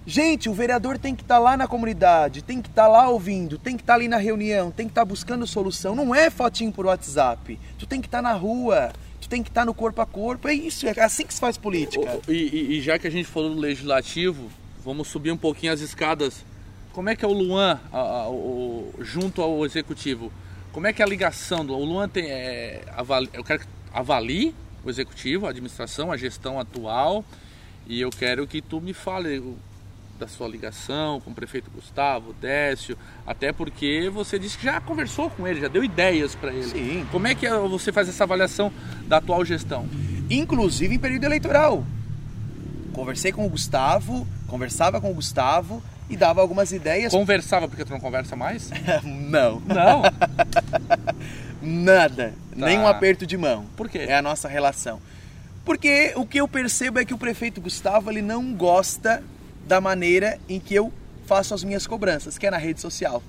Gente, 0.06 0.50
o 0.50 0.54
vereador 0.54 0.98
tem 0.98 1.16
que 1.16 1.24
estar 1.24 1.36
tá 1.36 1.40
lá 1.40 1.58
na 1.58 1.68
comunidade, 1.68 2.42
tem 2.42 2.62
que 2.62 2.70
estar 2.70 2.84
tá 2.84 2.88
lá 2.88 3.10
ouvindo, 3.10 3.58
tem 3.58 3.76
que 3.76 3.84
estar 3.84 3.94
tá 3.94 3.98
ali 3.98 4.08
na 4.08 4.18
reunião, 4.18 4.72
tem 4.72 4.86
que 4.86 4.92
estar 4.92 5.02
tá 5.02 5.06
buscando 5.06 5.46
solução. 5.48 5.96
Não 5.96 6.14
é 6.14 6.30
fotinho 6.30 6.72
por 6.72 6.86
WhatsApp. 6.86 7.60
Tu 7.78 7.86
tem 7.86 8.02
que 8.02 8.08
estar 8.08 8.20
tá 8.20 8.22
na 8.22 8.34
rua, 8.34 8.92
tu 9.20 9.30
tem 9.30 9.42
que 9.42 9.50
estar 9.50 9.62
tá 9.62 9.66
no 9.66 9.74
corpo 9.74 10.02
a 10.02 10.06
corpo. 10.06 10.48
É 10.48 10.54
isso, 10.54 10.88
é 10.88 11.00
assim 11.02 11.26
que 11.26 11.34
se 11.34 11.40
faz 11.40 11.58
política. 11.58 12.20
E, 12.28 12.34
e, 12.34 12.78
e 12.78 12.82
já 12.82 13.00
que 13.00 13.08
a 13.08 13.12
gente 13.12 13.28
falou 13.28 13.56
do 13.56 13.60
legislativo, 13.60 14.50
vamos 14.84 15.08
subir 15.08 15.32
um 15.32 15.38
pouquinho 15.38 15.74
as 15.74 15.82
escadas. 15.82 16.46
Como 16.94 17.10
é 17.10 17.16
que 17.16 17.24
é 17.24 17.28
o 17.28 17.32
Luan 17.32 17.80
a, 17.92 18.00
a, 18.00 18.30
o, 18.30 18.94
junto 19.00 19.42
ao 19.42 19.66
executivo? 19.66 20.32
Como 20.72 20.88
é 20.88 20.94
que 20.94 21.02
é 21.02 21.06
a 21.06 21.08
ligação 21.08 21.66
do 21.66 21.74
o 21.74 21.84
Luan 21.84 22.08
tem 22.08 22.26
é, 22.26 22.84
avali, 22.96 23.30
eu 23.34 23.44
quero 23.44 23.60
que 23.60 23.68
avalie 23.94 24.54
o 24.84 24.90
executivo, 24.90 25.46
a 25.46 25.50
administração, 25.50 26.12
a 26.12 26.18
gestão 26.18 26.60
atual 26.60 27.24
e 27.88 28.00
eu 28.00 28.10
quero 28.10 28.48
que 28.48 28.62
tu 28.62 28.80
me 28.80 28.94
fale 28.94 29.56
da 30.18 30.28
sua 30.28 30.48
ligação 30.48 31.20
com 31.20 31.32
o 31.32 31.34
prefeito 31.34 31.72
Gustavo, 31.72 32.32
Décio, 32.34 32.96
até 33.26 33.52
porque 33.52 34.10
você 34.10 34.38
disse 34.38 34.58
que 34.58 34.66
já 34.66 34.80
conversou 34.80 35.30
com 35.32 35.48
ele, 35.48 35.60
já 35.60 35.68
deu 35.68 35.84
ideias 35.84 36.36
para 36.36 36.54
ele. 36.54 36.64
Sim. 36.64 37.08
Como 37.12 37.26
é 37.26 37.34
que 37.34 37.48
é, 37.48 37.58
você 37.58 37.92
faz 37.92 38.08
essa 38.08 38.24
avaliação 38.24 38.72
da 39.08 39.18
atual 39.18 39.44
gestão? 39.44 39.88
Inclusive 40.30 40.94
em 40.94 41.00
período 41.00 41.24
eleitoral. 41.24 41.84
Conversei 42.94 43.32
com 43.32 43.46
o 43.46 43.50
Gustavo, 43.50 44.28
conversava 44.48 45.00
com 45.00 45.12
o 45.12 45.14
Gustavo 45.14 45.82
e 46.10 46.18
dava 46.18 46.42
algumas 46.42 46.72
ideias. 46.72 47.12
Conversava 47.12 47.68
porque 47.68 47.86
tu 47.86 47.92
não 47.92 48.00
conversa 48.00 48.36
mais? 48.36 48.70
não. 49.04 49.62
Não? 49.62 50.02
Nada. 51.62 52.34
Tá. 52.50 52.66
Nem 52.66 52.78
um 52.78 52.88
aperto 52.88 53.26
de 53.26 53.38
mão. 53.38 53.66
Por 53.78 53.88
quê? 53.88 54.00
É 54.00 54.16
a 54.16 54.22
nossa 54.22 54.48
relação. 54.48 55.00
Porque 55.64 56.12
o 56.16 56.26
que 56.26 56.40
eu 56.40 56.48
percebo 56.48 57.00
é 57.00 57.06
que 57.06 57.14
o 57.14 57.18
prefeito 57.18 57.62
Gustavo 57.62 58.10
ele 58.10 58.22
não 58.22 58.54
gosta 58.54 59.24
da 59.66 59.80
maneira 59.80 60.40
em 60.50 60.60
que 60.60 60.74
eu 60.74 60.92
faço 61.26 61.54
as 61.54 61.64
minhas 61.64 61.88
cobranças, 61.88 62.38
que 62.38 62.46
é 62.46 62.52
na 62.52 62.58
rede 62.58 62.82
social. 62.82 63.24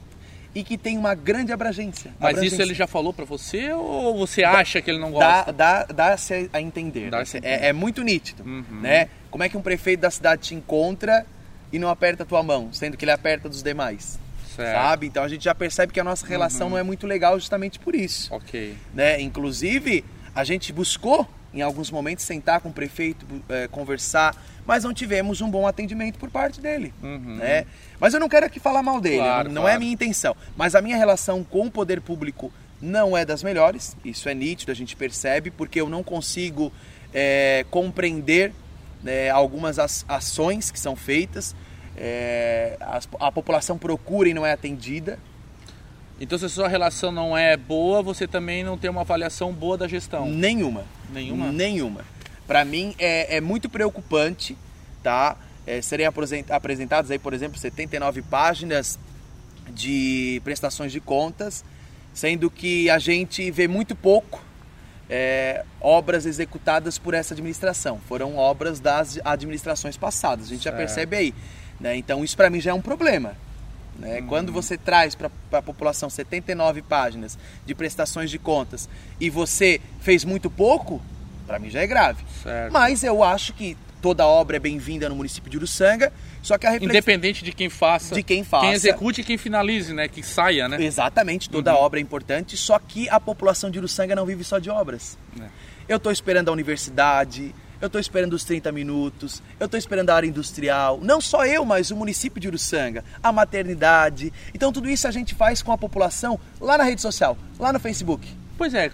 E 0.54 0.64
que 0.64 0.76
tem 0.76 0.98
uma 0.98 1.14
grande 1.14 1.52
abrangência. 1.52 2.10
Mas 2.18 2.30
abrangência. 2.30 2.56
isso 2.56 2.62
ele 2.62 2.74
já 2.74 2.86
falou 2.86 3.12
para 3.12 3.24
você 3.24 3.72
ou 3.72 4.18
você 4.18 4.44
acha 4.44 4.82
que 4.82 4.90
ele 4.90 4.98
não 4.98 5.12
gosta? 5.12 5.52
Dá, 5.52 5.84
dá, 5.84 6.08
dá 6.10 6.16
-se 6.16 6.50
a 6.52 6.60
entender. 6.60 7.10
Dá 7.10 7.24
-se 7.24 7.38
é, 7.42 7.68
é, 7.68 7.72
muito 7.72 8.02
nítido. 8.02 8.42
Uhum. 8.44 8.64
Né? 8.82 9.08
Como 9.32 9.42
é 9.42 9.48
que 9.48 9.56
um 9.56 9.62
prefeito 9.62 10.00
da 10.00 10.10
cidade 10.10 10.42
te 10.42 10.54
encontra 10.54 11.24
e 11.72 11.78
não 11.78 11.88
aperta 11.88 12.22
a 12.22 12.26
tua 12.26 12.42
mão, 12.42 12.68
sendo 12.70 12.98
que 12.98 13.04
ele 13.04 13.12
aperta 13.12 13.48
dos 13.48 13.62
demais? 13.62 14.20
Certo. 14.54 14.74
Sabe? 14.74 15.06
Então 15.06 15.24
a 15.24 15.28
gente 15.28 15.42
já 15.42 15.54
percebe 15.54 15.90
que 15.90 15.98
a 15.98 16.04
nossa 16.04 16.26
relação 16.26 16.66
uhum. 16.66 16.72
não 16.72 16.78
é 16.78 16.82
muito 16.82 17.06
legal 17.06 17.40
justamente 17.40 17.78
por 17.78 17.94
isso. 17.94 18.32
Ok. 18.32 18.76
Né? 18.92 19.22
Inclusive, 19.22 20.04
a 20.34 20.44
gente 20.44 20.70
buscou 20.70 21.26
em 21.54 21.62
alguns 21.62 21.90
momentos 21.90 22.26
sentar 22.26 22.60
com 22.60 22.68
o 22.68 22.72
prefeito, 22.72 23.26
é, 23.48 23.68
conversar, 23.68 24.36
mas 24.66 24.84
não 24.84 24.92
tivemos 24.92 25.40
um 25.40 25.50
bom 25.50 25.66
atendimento 25.66 26.18
por 26.18 26.30
parte 26.30 26.60
dele. 26.60 26.92
Uhum. 27.02 27.36
Né? 27.36 27.64
Mas 27.98 28.12
eu 28.12 28.20
não 28.20 28.28
quero 28.28 28.44
aqui 28.44 28.60
falar 28.60 28.82
mal 28.82 29.00
dele, 29.00 29.16
claro, 29.16 29.48
não, 29.48 29.54
não 29.54 29.62
claro. 29.62 29.74
é 29.74 29.76
a 29.76 29.78
minha 29.78 29.92
intenção. 29.92 30.36
Mas 30.54 30.74
a 30.74 30.82
minha 30.82 30.98
relação 30.98 31.42
com 31.42 31.66
o 31.66 31.70
poder 31.70 32.02
público 32.02 32.52
não 32.82 33.16
é 33.16 33.24
das 33.24 33.42
melhores, 33.42 33.96
isso 34.04 34.28
é 34.28 34.34
nítido, 34.34 34.70
a 34.72 34.74
gente 34.74 34.94
percebe, 34.94 35.50
porque 35.50 35.80
eu 35.80 35.88
não 35.88 36.02
consigo 36.02 36.70
é, 37.14 37.64
compreender 37.70 38.52
é, 39.04 39.30
algumas 39.30 39.78
ações 40.08 40.70
que 40.70 40.78
são 40.78 40.94
feitas, 40.94 41.54
é, 41.96 42.76
a, 42.80 43.00
a 43.26 43.32
população 43.32 43.78
procura 43.78 44.28
e 44.28 44.34
não 44.34 44.46
é 44.46 44.52
atendida. 44.52 45.18
Então, 46.20 46.38
se 46.38 46.44
a 46.44 46.48
sua 46.48 46.68
relação 46.68 47.10
não 47.10 47.36
é 47.36 47.56
boa, 47.56 48.02
você 48.02 48.28
também 48.28 48.62
não 48.62 48.78
tem 48.78 48.88
uma 48.88 49.00
avaliação 49.00 49.52
boa 49.52 49.76
da 49.76 49.88
gestão? 49.88 50.26
Nenhuma. 50.26 50.84
Nenhuma? 51.12 51.50
Nenhuma. 51.50 52.04
Para 52.46 52.64
mim 52.64 52.94
é, 52.98 53.36
é, 53.36 53.40
muito 53.40 53.68
preocupante, 53.68 54.56
tá? 55.02 55.36
É, 55.66 55.80
serem 55.80 56.06
apresentados 56.50 57.10
aí, 57.10 57.18
por 57.18 57.32
exemplo, 57.32 57.58
79 57.58 58.22
páginas 58.22 58.98
de 59.70 60.40
prestações 60.44 60.92
de 60.92 61.00
contas, 61.00 61.64
sendo 62.12 62.50
que 62.50 62.90
a 62.90 62.98
gente 62.98 63.50
vê 63.50 63.68
muito 63.68 63.94
pouco 63.94 64.42
é, 65.14 65.62
obras 65.78 66.24
executadas 66.24 66.96
por 66.96 67.12
essa 67.12 67.34
administração. 67.34 68.00
Foram 68.08 68.34
obras 68.38 68.80
das 68.80 69.18
administrações 69.22 69.94
passadas. 69.94 70.46
A 70.46 70.48
gente 70.48 70.62
certo. 70.62 70.74
já 70.74 70.78
percebe 70.78 71.14
aí. 71.14 71.34
Né? 71.78 71.96
Então 71.96 72.24
isso 72.24 72.34
para 72.34 72.48
mim 72.48 72.62
já 72.62 72.70
é 72.70 72.74
um 72.74 72.80
problema. 72.80 73.36
Né? 73.98 74.20
Uhum. 74.20 74.26
Quando 74.26 74.50
você 74.50 74.78
traz 74.78 75.14
para 75.14 75.30
a 75.52 75.60
população 75.60 76.08
79 76.08 76.80
páginas 76.80 77.38
de 77.66 77.74
prestações 77.74 78.30
de 78.30 78.38
contas 78.38 78.88
e 79.20 79.28
você 79.28 79.82
fez 80.00 80.24
muito 80.24 80.50
pouco, 80.50 81.02
para 81.46 81.58
mim 81.58 81.68
já 81.68 81.82
é 81.82 81.86
grave. 81.86 82.24
Certo. 82.42 82.72
Mas 82.72 83.04
eu 83.04 83.22
acho 83.22 83.52
que 83.52 83.76
toda 84.00 84.26
obra 84.26 84.56
é 84.56 84.60
bem-vinda 84.60 85.10
no 85.10 85.14
município 85.14 85.50
de 85.50 85.58
Uruçanga, 85.58 86.10
só 86.42 86.58
que 86.58 86.66
a 86.66 86.70
reflex... 86.70 86.90
Independente 86.90 87.44
de 87.44 87.52
quem 87.52 87.70
faça. 87.70 88.14
De 88.14 88.22
quem 88.22 88.42
faça. 88.44 88.66
Quem 88.66 88.74
execute 88.74 89.20
e 89.20 89.24
quem 89.24 89.38
finalize, 89.38 89.94
né? 89.94 90.08
Que 90.08 90.22
saia, 90.22 90.68
né? 90.68 90.82
Exatamente, 90.82 91.48
toda 91.48 91.72
uhum. 91.72 91.80
obra 91.80 92.00
é 92.00 92.02
importante, 92.02 92.56
só 92.56 92.78
que 92.78 93.08
a 93.08 93.20
população 93.20 93.70
de 93.70 93.78
Uruçanga 93.78 94.14
não 94.14 94.26
vive 94.26 94.42
só 94.42 94.58
de 94.58 94.68
obras. 94.68 95.16
É. 95.40 95.44
Eu 95.88 95.96
estou 95.96 96.10
esperando 96.10 96.48
a 96.48 96.52
universidade, 96.52 97.54
eu 97.80 97.86
estou 97.86 98.00
esperando 98.00 98.34
os 98.34 98.44
30 98.44 98.70
minutos, 98.70 99.42
eu 99.58 99.66
estou 99.66 99.76
esperando 99.76 100.10
a 100.10 100.14
área 100.14 100.26
industrial, 100.26 101.00
não 101.02 101.20
só 101.20 101.44
eu, 101.44 101.64
mas 101.64 101.90
o 101.90 101.96
município 101.96 102.40
de 102.40 102.46
Uruçanga, 102.48 103.04
a 103.22 103.32
maternidade. 103.32 104.32
Então 104.54 104.72
tudo 104.72 104.88
isso 104.88 105.08
a 105.08 105.10
gente 105.10 105.34
faz 105.34 105.62
com 105.62 105.72
a 105.72 105.78
população 105.78 106.38
lá 106.60 106.78
na 106.78 106.84
rede 106.84 107.00
social, 107.00 107.36
lá 107.58 107.72
no 107.72 107.80
Facebook. 107.80 108.28
Pois 108.56 108.74
é, 108.74 108.88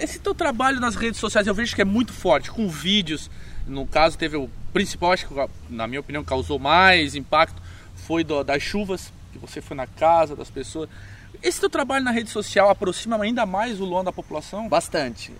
esse 0.00 0.18
teu 0.18 0.34
trabalho 0.34 0.80
nas 0.80 0.96
redes 0.96 1.20
sociais 1.20 1.46
eu 1.46 1.54
vejo 1.54 1.74
que 1.74 1.82
é 1.82 1.84
muito 1.84 2.12
forte, 2.12 2.50
com 2.50 2.68
vídeos. 2.68 3.30
No 3.66 3.86
caso, 3.86 4.18
teve 4.18 4.36
o 4.36 4.48
principal, 4.72 5.12
acho 5.12 5.26
que 5.26 5.34
na 5.70 5.86
minha 5.86 6.00
opinião 6.00 6.22
causou 6.24 6.58
mais 6.58 7.14
impacto, 7.14 7.62
foi 7.94 8.22
do, 8.22 8.42
das 8.42 8.62
chuvas, 8.62 9.12
que 9.32 9.38
você 9.38 9.60
foi 9.60 9.76
na 9.76 9.86
casa 9.86 10.36
das 10.36 10.50
pessoas. 10.50 10.88
Esse 11.42 11.60
teu 11.60 11.70
trabalho 11.70 12.04
na 12.04 12.10
rede 12.10 12.30
social 12.30 12.70
aproxima 12.70 13.22
ainda 13.22 13.46
mais 13.46 13.80
o 13.80 13.84
Luan 13.84 14.04
da 14.04 14.12
população? 14.12 14.68
Bastante. 14.68 15.32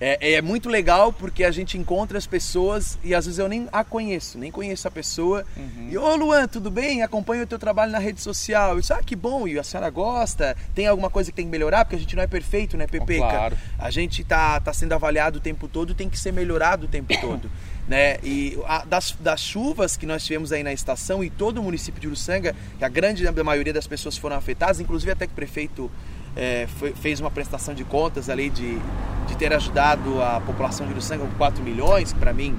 É, 0.00 0.32
é, 0.32 0.42
muito 0.42 0.70
legal 0.70 1.12
porque 1.12 1.44
a 1.44 1.50
gente 1.50 1.76
encontra 1.76 2.16
as 2.16 2.26
pessoas 2.26 2.98
e 3.04 3.14
às 3.14 3.26
vezes 3.26 3.38
eu 3.38 3.46
nem 3.48 3.68
a 3.70 3.84
conheço, 3.84 4.38
nem 4.38 4.50
conheço 4.50 4.88
a 4.88 4.90
pessoa. 4.90 5.44
Uhum. 5.54 5.88
E, 5.90 5.98
ô 5.98 6.16
Luan, 6.16 6.48
tudo 6.48 6.70
bem? 6.70 7.02
Acompanho 7.02 7.42
o 7.42 7.46
teu 7.46 7.58
trabalho 7.58 7.92
na 7.92 7.98
rede 7.98 8.22
social. 8.22 8.78
Isso, 8.78 8.94
ah, 8.94 9.02
que 9.04 9.14
bom, 9.14 9.46
e 9.46 9.58
a 9.58 9.62
senhora 9.62 9.90
gosta? 9.90 10.56
Tem 10.74 10.86
alguma 10.86 11.10
coisa 11.10 11.30
que 11.30 11.36
tem 11.36 11.44
que 11.44 11.50
melhorar? 11.50 11.84
Porque 11.84 11.96
a 11.96 11.98
gente 11.98 12.16
não 12.16 12.22
é 12.22 12.26
perfeito, 12.26 12.78
né, 12.78 12.86
Pepe? 12.86 13.18
Claro. 13.18 13.58
A 13.78 13.90
gente 13.90 14.24
tá, 14.24 14.58
tá 14.58 14.72
sendo 14.72 14.94
avaliado 14.94 15.36
o 15.36 15.40
tempo 15.40 15.68
todo, 15.68 15.94
tem 15.94 16.08
que 16.08 16.18
ser 16.18 16.32
melhorado 16.32 16.86
o 16.86 16.88
tempo 16.88 17.12
todo. 17.20 17.50
Né? 17.86 18.18
E 18.22 18.58
a, 18.66 18.84
das, 18.86 19.14
das 19.20 19.42
chuvas 19.42 19.98
que 19.98 20.06
nós 20.06 20.24
tivemos 20.24 20.50
aí 20.50 20.62
na 20.62 20.72
estação 20.72 21.22
e 21.22 21.28
todo 21.28 21.58
o 21.58 21.62
município 21.62 22.00
de 22.00 22.06
Uruçanga, 22.06 22.56
que 22.78 22.84
a 22.84 22.88
grande 22.88 23.30
maioria 23.42 23.72
das 23.72 23.86
pessoas 23.86 24.16
foram 24.16 24.36
afetadas, 24.36 24.80
inclusive 24.80 25.12
até 25.12 25.26
que 25.26 25.32
o 25.32 25.36
prefeito 25.36 25.90
é, 26.36 26.66
foi, 26.78 26.92
fez 26.92 27.20
uma 27.20 27.30
prestação 27.30 27.74
de 27.74 27.84
contas 27.84 28.28
ali 28.28 28.50
de, 28.50 28.78
de 29.26 29.36
ter 29.36 29.52
ajudado 29.52 30.22
a 30.22 30.40
população 30.40 30.86
de 30.86 30.92
Uruçanga 30.92 31.24
com 31.24 31.34
4 31.36 31.62
milhões, 31.62 32.12
para 32.12 32.32
mim, 32.32 32.56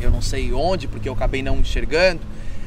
eu 0.00 0.10
não 0.10 0.22
sei 0.22 0.52
onde, 0.52 0.86
porque 0.86 1.08
eu 1.08 1.12
acabei 1.12 1.42
não 1.42 1.56
enxergando, 1.58 2.20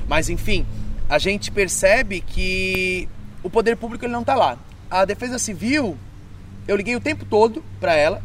mas 0.08 0.30
enfim, 0.30 0.66
a 1.10 1.18
gente 1.18 1.52
percebe 1.52 2.22
que 2.22 3.08
o 3.44 3.50
poder 3.50 3.76
público 3.78 4.06
ele 4.06 4.14
não 4.14 4.22
está 4.22 4.36
lá. 4.36 4.58
A 4.90 5.06
Defesa 5.06 5.40
Civil, 5.40 5.98
eu 6.68 6.76
liguei 6.76 6.96
o 6.96 7.00
tempo 7.00 7.26
todo 7.26 7.64
para 7.80 7.96
ela 7.96 8.22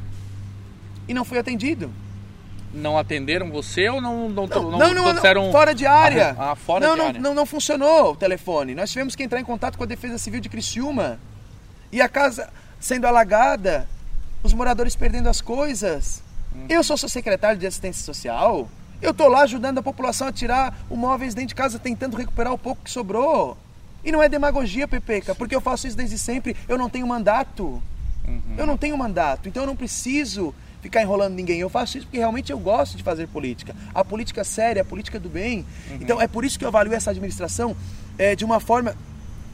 e 1.08 1.14
não 1.14 1.24
fui 1.24 1.38
atendido. 1.38 1.90
Não 2.74 2.98
atenderam 2.98 3.50
você 3.50 3.88
ou 3.88 4.00
não 4.00 4.28
não 4.28 4.46
não, 4.46 4.70
não, 4.70 4.94
não, 4.94 5.14
não 5.14 5.52
fora 5.52 5.74
de 5.74 5.86
área? 5.86 6.36
Ah, 6.38 6.54
fora 6.54 6.86
não, 6.86 6.92
de 6.92 6.98
não, 6.98 7.06
área. 7.06 7.20
Não, 7.20 7.34
não 7.34 7.46
funcionou 7.46 8.12
o 8.12 8.16
telefone. 8.16 8.74
Nós 8.74 8.90
tivemos 8.90 9.14
que 9.14 9.22
entrar 9.22 9.40
em 9.40 9.44
contato 9.44 9.78
com 9.78 9.84
a 9.84 9.86
Defesa 9.86 10.18
Civil 10.18 10.40
de 10.40 10.48
Criciúma 10.48 11.18
e 11.92 12.00
a 12.00 12.08
casa 12.08 12.48
sendo 12.80 13.06
alagada, 13.06 13.88
os 14.42 14.52
moradores 14.52 14.94
perdendo 14.94 15.28
as 15.28 15.40
coisas. 15.40 16.22
Uhum. 16.54 16.66
Eu 16.68 16.82
sou 16.82 16.96
seu 16.96 17.08
secretário 17.08 17.58
de 17.58 17.66
assistência 17.66 18.04
social. 18.04 18.68
Eu 19.02 19.12
tô 19.12 19.28
lá 19.28 19.42
ajudando 19.42 19.78
a 19.78 19.82
população 19.82 20.28
a 20.28 20.32
tirar 20.32 20.76
os 20.88 20.96
móveis 20.96 21.34
dentro 21.34 21.48
de 21.48 21.54
casa, 21.54 21.78
tentando 21.78 22.16
recuperar 22.16 22.52
o 22.52 22.58
pouco 22.58 22.82
que 22.82 22.90
sobrou. 22.90 23.56
E 24.04 24.12
não 24.12 24.22
é 24.22 24.28
demagogia, 24.28 24.86
Pepeca, 24.86 25.34
porque 25.34 25.54
eu 25.54 25.60
faço 25.60 25.86
isso 25.86 25.96
desde 25.96 26.16
sempre. 26.16 26.56
Eu 26.68 26.78
não 26.78 26.88
tenho 26.88 27.06
mandato. 27.06 27.82
Uhum. 28.26 28.54
Eu 28.56 28.66
não 28.66 28.76
tenho 28.76 28.96
mandato, 28.96 29.48
então 29.48 29.62
eu 29.62 29.66
não 29.66 29.76
preciso 29.76 30.54
ficar 30.80 31.02
enrolando 31.02 31.34
ninguém. 31.34 31.58
Eu 31.58 31.68
faço 31.68 31.98
isso 31.98 32.06
porque 32.06 32.18
realmente 32.18 32.52
eu 32.52 32.58
gosto 32.58 32.96
de 32.96 33.02
fazer 33.02 33.26
política. 33.28 33.74
A 33.94 34.04
política 34.04 34.44
séria, 34.44 34.82
a 34.82 34.84
política 34.84 35.18
do 35.18 35.28
bem. 35.28 35.66
Uhum. 35.90 35.98
Então 36.00 36.20
é 36.20 36.26
por 36.26 36.44
isso 36.44 36.58
que 36.58 36.64
eu 36.64 36.68
avalio 36.68 36.92
essa 36.94 37.10
administração 37.10 37.76
é, 38.18 38.34
de 38.34 38.44
uma 38.44 38.60
forma 38.60 38.96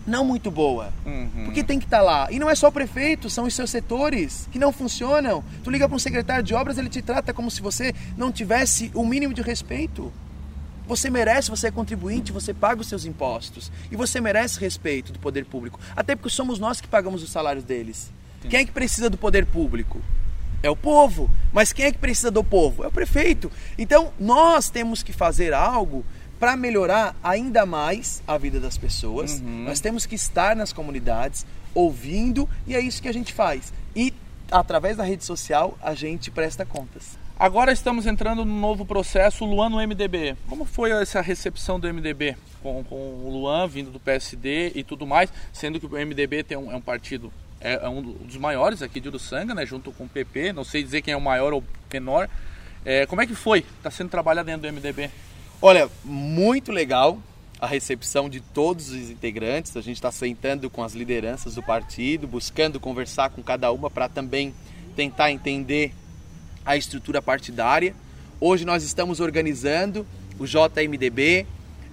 não 0.07 0.25
muito 0.25 0.51
boa. 0.51 0.93
Uhum. 1.05 1.45
Porque 1.45 1.63
tem 1.63 1.79
que 1.79 1.85
estar 1.85 1.99
tá 1.99 2.03
lá. 2.03 2.29
E 2.31 2.39
não 2.39 2.51
é 2.51 2.55
só 2.55 2.69
o 2.69 2.73
prefeito, 2.73 3.31
são 3.31 3.45
os 3.45 3.55
seus 3.55 3.71
setores 3.71 4.49
que 4.51 4.59
não 4.59 4.73
funcionam. 4.73 5.45
Tu 5.63 5.71
liga 5.71 5.89
para 5.89 5.97
um 5.97 5.99
secretário 5.99 6.43
de 6.43 6.55
obras, 6.55 6.79
ele 6.79 6.89
te 6.89 7.03
trata 7.03 7.33
como 7.33 7.51
se 7.51 7.61
você 7.61 7.95
não 8.17 8.33
tivesse 8.33 8.91
o 8.95 9.05
mínimo 9.05 9.33
de 9.33 9.43
respeito. 9.43 10.13
Você 10.87 11.09
merece, 11.09 11.51
você 11.51 11.69
é 11.69 11.71
contribuinte, 11.71 12.33
você 12.33 12.53
paga 12.53 12.81
os 12.81 12.89
seus 12.89 13.05
impostos. 13.05 13.71
E 13.91 13.97
você 13.97 14.21
merece 14.21 14.59
respeito 14.59 15.13
do 15.13 15.19
poder 15.19 15.45
público. 15.45 15.79
Até 15.95 16.17
porque 16.17 16.31
somos 16.31 16.59
nós 16.59 16.81
que 16.81 16.89
pagamos 16.89 17.23
os 17.23 17.31
salários 17.31 17.65
deles. 17.65 18.11
Quem 18.49 18.61
é 18.61 18.65
que 18.65 18.73
precisa 18.73 19.09
do 19.09 19.17
poder 19.17 19.47
público? 19.47 20.01
É 20.63 20.71
o 20.71 20.77
povo. 20.77 21.31
Mas 21.53 21.73
quem 21.73 21.87
é 21.87 21.93
que 21.93 21.99
precisa 21.99 22.31
do 22.31 22.43
povo? 22.43 22.85
É 22.85 22.89
o 22.89 22.93
prefeito. 22.93 23.51
Então, 23.79 24.13
nós 24.19 24.71
temos 24.71 25.03
que 25.03 25.13
fazer 25.13 25.53
algo 25.53 26.05
para 26.43 26.57
melhorar 26.57 27.15
ainda 27.23 27.65
mais 27.65 28.21
a 28.27 28.37
vida 28.37 28.59
das 28.59 28.77
pessoas. 28.77 29.39
Uhum. 29.39 29.63
Nós 29.63 29.79
temos 29.79 30.07
que 30.07 30.17
estar 30.17 30.57
nas 30.57 30.73
comunidades, 30.73 31.47
ouvindo, 31.73 32.49
e 32.67 32.75
é 32.75 32.81
isso 32.81 33.01
que 33.01 33.07
a 33.07 33.13
gente 33.13 33.33
faz. 33.33 33.73
E 33.95 34.13
através 34.51 34.97
da 34.97 35.05
rede 35.05 35.25
social 35.25 35.79
a 35.81 35.95
gente 35.95 36.33
presta 36.33 36.67
contas. 36.67 37.17
Agora 37.39 37.71
estamos 37.71 38.07
entrando 38.07 38.45
no 38.45 38.59
novo 38.59 38.85
processo 38.85 39.45
Luan 39.45 39.69
no 39.69 39.77
MDB. 39.77 40.37
Como 40.49 40.65
foi 40.65 40.91
essa 40.91 41.21
recepção 41.21 41.79
do 41.79 41.87
MDB 41.87 42.37
com, 42.61 42.83
com 42.83 42.97
o 42.97 43.31
Luan 43.31 43.69
vindo 43.69 43.93
do 43.93 44.01
PSD 44.01 44.73
e 44.75 44.83
tudo 44.83 45.07
mais, 45.07 45.33
sendo 45.53 45.79
que 45.79 45.87
o 45.87 45.91
MDB 45.91 46.43
tem 46.43 46.59
um, 46.59 46.73
é 46.73 46.75
um 46.75 46.81
partido 46.81 47.33
é, 47.61 47.85
é 47.85 47.89
um 47.89 48.03
dos 48.03 48.37
maiores 48.37 48.83
aqui 48.83 48.99
de 48.99 49.07
Uruçanga, 49.07 49.55
né, 49.55 49.65
junto 49.65 49.93
com 49.93 50.07
o 50.07 50.09
PP. 50.09 50.53
Não 50.53 50.65
sei 50.65 50.83
dizer 50.83 51.03
quem 51.03 51.15
é 51.15 51.17
o 51.17 51.21
maior 51.21 51.53
ou 51.53 51.63
menor. 51.93 52.29
É, 52.85 53.07
como 53.07 53.23
é 53.23 53.29
que 53.29 53.35
foi? 53.37 53.61
Está 53.79 53.93
sendo 53.93 54.11
trabalhado 54.11 54.47
dentro 54.47 54.69
do 54.69 54.73
MDB? 54.73 55.09
Olha, 55.65 55.89
muito 56.05 56.73
legal 56.73 57.23
a 57.61 57.69
recepção 57.69 58.29
de 58.29 58.41
todos 58.41 58.89
os 58.89 59.11
integrantes. 59.11 59.77
A 59.77 59.81
gente 59.81 59.95
está 59.95 60.11
sentando 60.11 60.69
com 60.69 60.83
as 60.83 60.93
lideranças 60.93 61.55
do 61.55 61.63
partido, 61.63 62.27
buscando 62.27 62.81
conversar 62.81 63.31
com 63.31 63.45
cada 63.45 63.71
uma 63.71 63.89
para 63.89 64.09
também 64.09 64.53
tentar 64.97 65.31
entender 65.31 65.95
a 66.67 66.77
estrutura 66.77 67.23
partidária. 67.23 67.95
Hoje 68.41 68.65
nós 68.65 68.83
estamos 68.83 69.21
organizando 69.21 70.05
o 70.37 70.47
JMDB. 70.49 71.47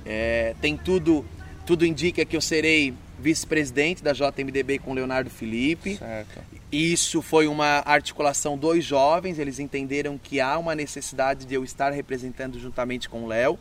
É, 0.04 0.56
tem 0.60 0.76
tudo, 0.76 1.24
tudo 1.64 1.86
indica 1.86 2.26
que 2.26 2.36
eu 2.36 2.42
serei 2.42 2.96
vice-presidente 3.22 4.04
da 4.04 4.14
JMDB 4.14 4.80
com 4.80 4.94
Leonardo 4.94 5.30
Felipe. 5.30 5.98
Certo. 5.98 6.40
Isso 6.72 7.22
foi 7.22 7.48
uma 7.48 7.82
articulação 7.86 8.58
dos 8.58 8.84
jovens, 8.84 9.40
eles 9.40 9.60
entenderam 9.60 10.18
que 10.18 10.40
há 10.40 10.58
uma 10.58 10.76
necessidade 10.76 11.46
de 11.46 11.54
eu 11.54 11.64
estar 11.64 11.92
representando 11.92 12.60
juntamente 12.60 13.10
com 13.10 13.24
o 13.24 13.28
Léo. 13.28 13.58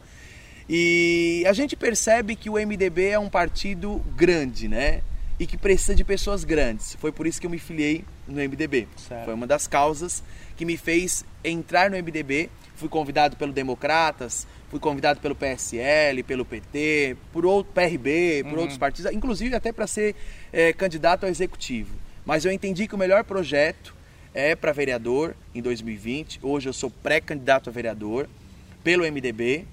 E 0.68 1.44
a 1.46 1.52
gente 1.52 1.74
percebe 1.74 2.36
que 2.36 2.50
o 2.50 2.54
MDB 2.54 3.08
é 3.08 3.18
um 3.18 3.30
partido 3.30 4.04
grande, 4.14 4.68
né? 4.68 5.00
E 5.40 5.46
que 5.46 5.56
precisa 5.56 5.94
de 5.94 6.04
pessoas 6.04 6.44
grandes. 6.44 6.94
Foi 6.96 7.10
por 7.10 7.26
isso 7.26 7.40
que 7.40 7.46
eu 7.46 7.50
me 7.50 7.58
filiei 7.58 8.04
no 8.26 8.36
MDB. 8.36 8.86
Certo. 8.96 9.24
Foi 9.24 9.34
uma 9.34 9.46
das 9.46 9.66
causas 9.66 10.22
que 10.56 10.64
me 10.64 10.76
fez 10.76 11.24
entrar 11.42 11.90
no 11.90 11.96
MDB. 11.96 12.50
Fui 12.78 12.88
convidado 12.88 13.36
pelo 13.36 13.52
Democratas, 13.52 14.46
fui 14.70 14.78
convidado 14.78 15.18
pelo 15.20 15.34
PSL, 15.34 16.22
pelo 16.22 16.44
PT, 16.44 17.16
por 17.32 17.44
outro 17.44 17.72
PRB, 17.72 18.44
por 18.44 18.52
Uhum. 18.54 18.60
outros 18.60 18.78
partidos, 18.78 19.10
inclusive 19.12 19.54
até 19.56 19.72
para 19.72 19.86
ser 19.86 20.14
eh, 20.52 20.72
candidato 20.72 21.24
ao 21.24 21.28
executivo. 21.30 21.92
Mas 22.24 22.44
eu 22.44 22.52
entendi 22.52 22.86
que 22.86 22.94
o 22.94 22.98
melhor 22.98 23.24
projeto 23.24 23.94
é 24.32 24.54
para 24.54 24.70
vereador 24.70 25.34
em 25.52 25.60
2020. 25.60 26.38
Hoje 26.40 26.68
eu 26.68 26.72
sou 26.72 26.88
pré-candidato 26.88 27.68
a 27.68 27.72
vereador 27.72 28.28
pelo 28.84 29.02
MDB. 29.04 29.64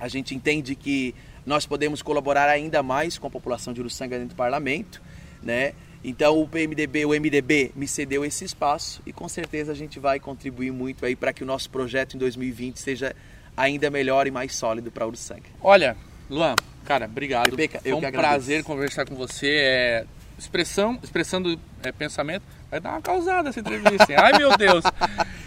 A 0.00 0.08
gente 0.08 0.34
entende 0.34 0.74
que 0.74 1.14
nós 1.44 1.66
podemos 1.66 2.00
colaborar 2.00 2.48
ainda 2.48 2.82
mais 2.82 3.18
com 3.18 3.26
a 3.26 3.30
população 3.30 3.74
de 3.74 3.80
Uruçanga 3.80 4.16
dentro 4.18 4.34
do 4.34 4.36
parlamento, 4.38 5.02
né? 5.42 5.74
Então 6.04 6.40
o 6.40 6.48
PMDB, 6.48 7.04
o 7.04 7.10
MDB 7.10 7.70
me 7.76 7.86
cedeu 7.86 8.24
esse 8.24 8.44
espaço 8.44 9.00
e 9.06 9.12
com 9.12 9.28
certeza 9.28 9.70
a 9.72 9.74
gente 9.74 10.00
vai 10.00 10.18
contribuir 10.18 10.72
muito 10.72 11.06
aí 11.06 11.14
para 11.14 11.32
que 11.32 11.42
o 11.42 11.46
nosso 11.46 11.70
projeto 11.70 12.14
em 12.14 12.18
2020 12.18 12.78
seja 12.80 13.14
ainda 13.56 13.88
melhor 13.90 14.26
e 14.26 14.30
mais 14.30 14.54
sólido 14.56 14.90
para 14.90 15.06
Uruçanga. 15.06 15.42
Olha, 15.60 15.96
Luan, 16.28 16.56
cara, 16.84 17.04
obrigado. 17.06 17.50
Rebeca, 17.50 17.80
Foi 17.80 17.92
um 17.92 18.00
prazer 18.00 18.64
conversar 18.64 19.04
com 19.06 19.14
você. 19.14 19.48
É, 19.60 20.04
expressão, 20.38 20.98
expressando 21.02 21.58
é, 21.82 21.92
pensamento. 21.92 22.42
Vai 22.70 22.80
dar 22.80 22.90
uma 22.92 23.02
causada 23.02 23.50
essa 23.50 23.60
entrevista. 23.60 24.10
hein? 24.10 24.18
Ai, 24.18 24.38
meu 24.38 24.56
Deus. 24.56 24.82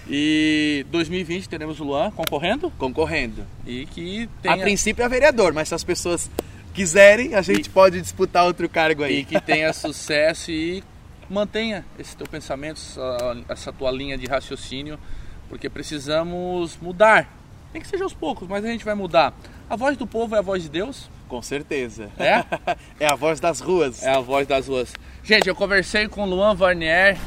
E 0.07 0.85
2020 0.91 1.49
teremos 1.49 1.79
o 1.79 1.83
Luan 1.83 2.11
concorrendo 2.11 2.69
Concorrendo. 2.77 3.43
e 3.65 3.85
que 3.87 4.23
A 4.23 4.41
tenha, 4.41 4.57
princípio 4.59 5.03
é 5.03 5.09
vereador, 5.09 5.51
mas 5.51 5.67
se 5.67 5.75
as 5.75 5.83
pessoas 5.83 6.29
quiserem, 6.75 7.33
a 7.33 7.41
gente 7.41 7.69
pode 7.69 8.01
disputar 8.01 8.45
outro 8.45 8.67
cargo 8.67 9.03
aí. 9.03 9.19
e 9.19 9.25
que 9.25 9.39
tenha 9.39 9.71
sucesso 9.71 10.51
e 10.51 10.83
mantenha 11.29 11.85
esse 11.97 12.15
teu 12.15 12.27
pensamento, 12.27 12.77
essa, 12.77 13.37
essa 13.47 13.73
tua 13.73 13.89
linha 13.89 14.17
de 14.17 14.27
raciocínio, 14.27 14.99
porque 15.49 15.69
precisamos 15.69 16.77
mudar. 16.81 17.33
Nem 17.73 17.81
que 17.81 17.87
seja 17.87 18.03
aos 18.03 18.13
poucos, 18.13 18.47
mas 18.47 18.63
a 18.63 18.67
gente 18.67 18.83
vai 18.83 18.93
mudar. 18.93 19.33
A 19.69 19.75
voz 19.75 19.97
do 19.97 20.05
povo 20.05 20.35
é 20.35 20.39
a 20.39 20.41
voz 20.41 20.63
de 20.63 20.69
Deus. 20.69 21.09
Com 21.27 21.41
certeza. 21.41 22.11
É? 22.19 22.43
é 22.99 23.07
a 23.07 23.15
voz 23.15 23.39
das 23.39 23.61
ruas. 23.61 24.03
É 24.03 24.11
a 24.11 24.19
voz 24.19 24.45
das 24.45 24.67
ruas. 24.67 24.93
Gente, 25.23 25.47
eu 25.47 25.55
conversei 25.55 26.07
com 26.07 26.23
o 26.23 26.25
Luan 26.25 26.53
Varnier, 26.53 27.17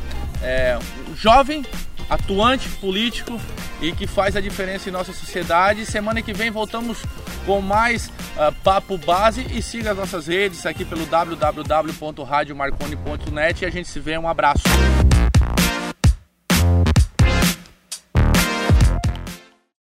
é, 0.42 0.78
um 1.08 1.16
jovem, 1.16 1.64
atuante 2.08 2.68
político 2.68 3.40
e 3.80 3.92
que 3.92 4.06
faz 4.06 4.36
a 4.36 4.40
diferença 4.40 4.88
em 4.88 4.92
nossa 4.92 5.12
sociedade. 5.12 5.84
Semana 5.86 6.22
que 6.22 6.32
vem 6.32 6.50
voltamos 6.50 7.02
com 7.44 7.60
mais 7.60 8.10
ah, 8.36 8.52
Papo 8.64 8.98
Base 8.98 9.46
e 9.50 9.62
siga 9.62 9.92
as 9.92 9.96
nossas 9.96 10.26
redes 10.26 10.66
aqui 10.66 10.84
pelo 10.84 11.06
www.radiomarconi.net 11.06 13.62
e 13.62 13.66
a 13.66 13.70
gente 13.70 13.88
se 13.88 14.00
vê. 14.00 14.18
Um 14.18 14.28
abraço. 14.28 14.64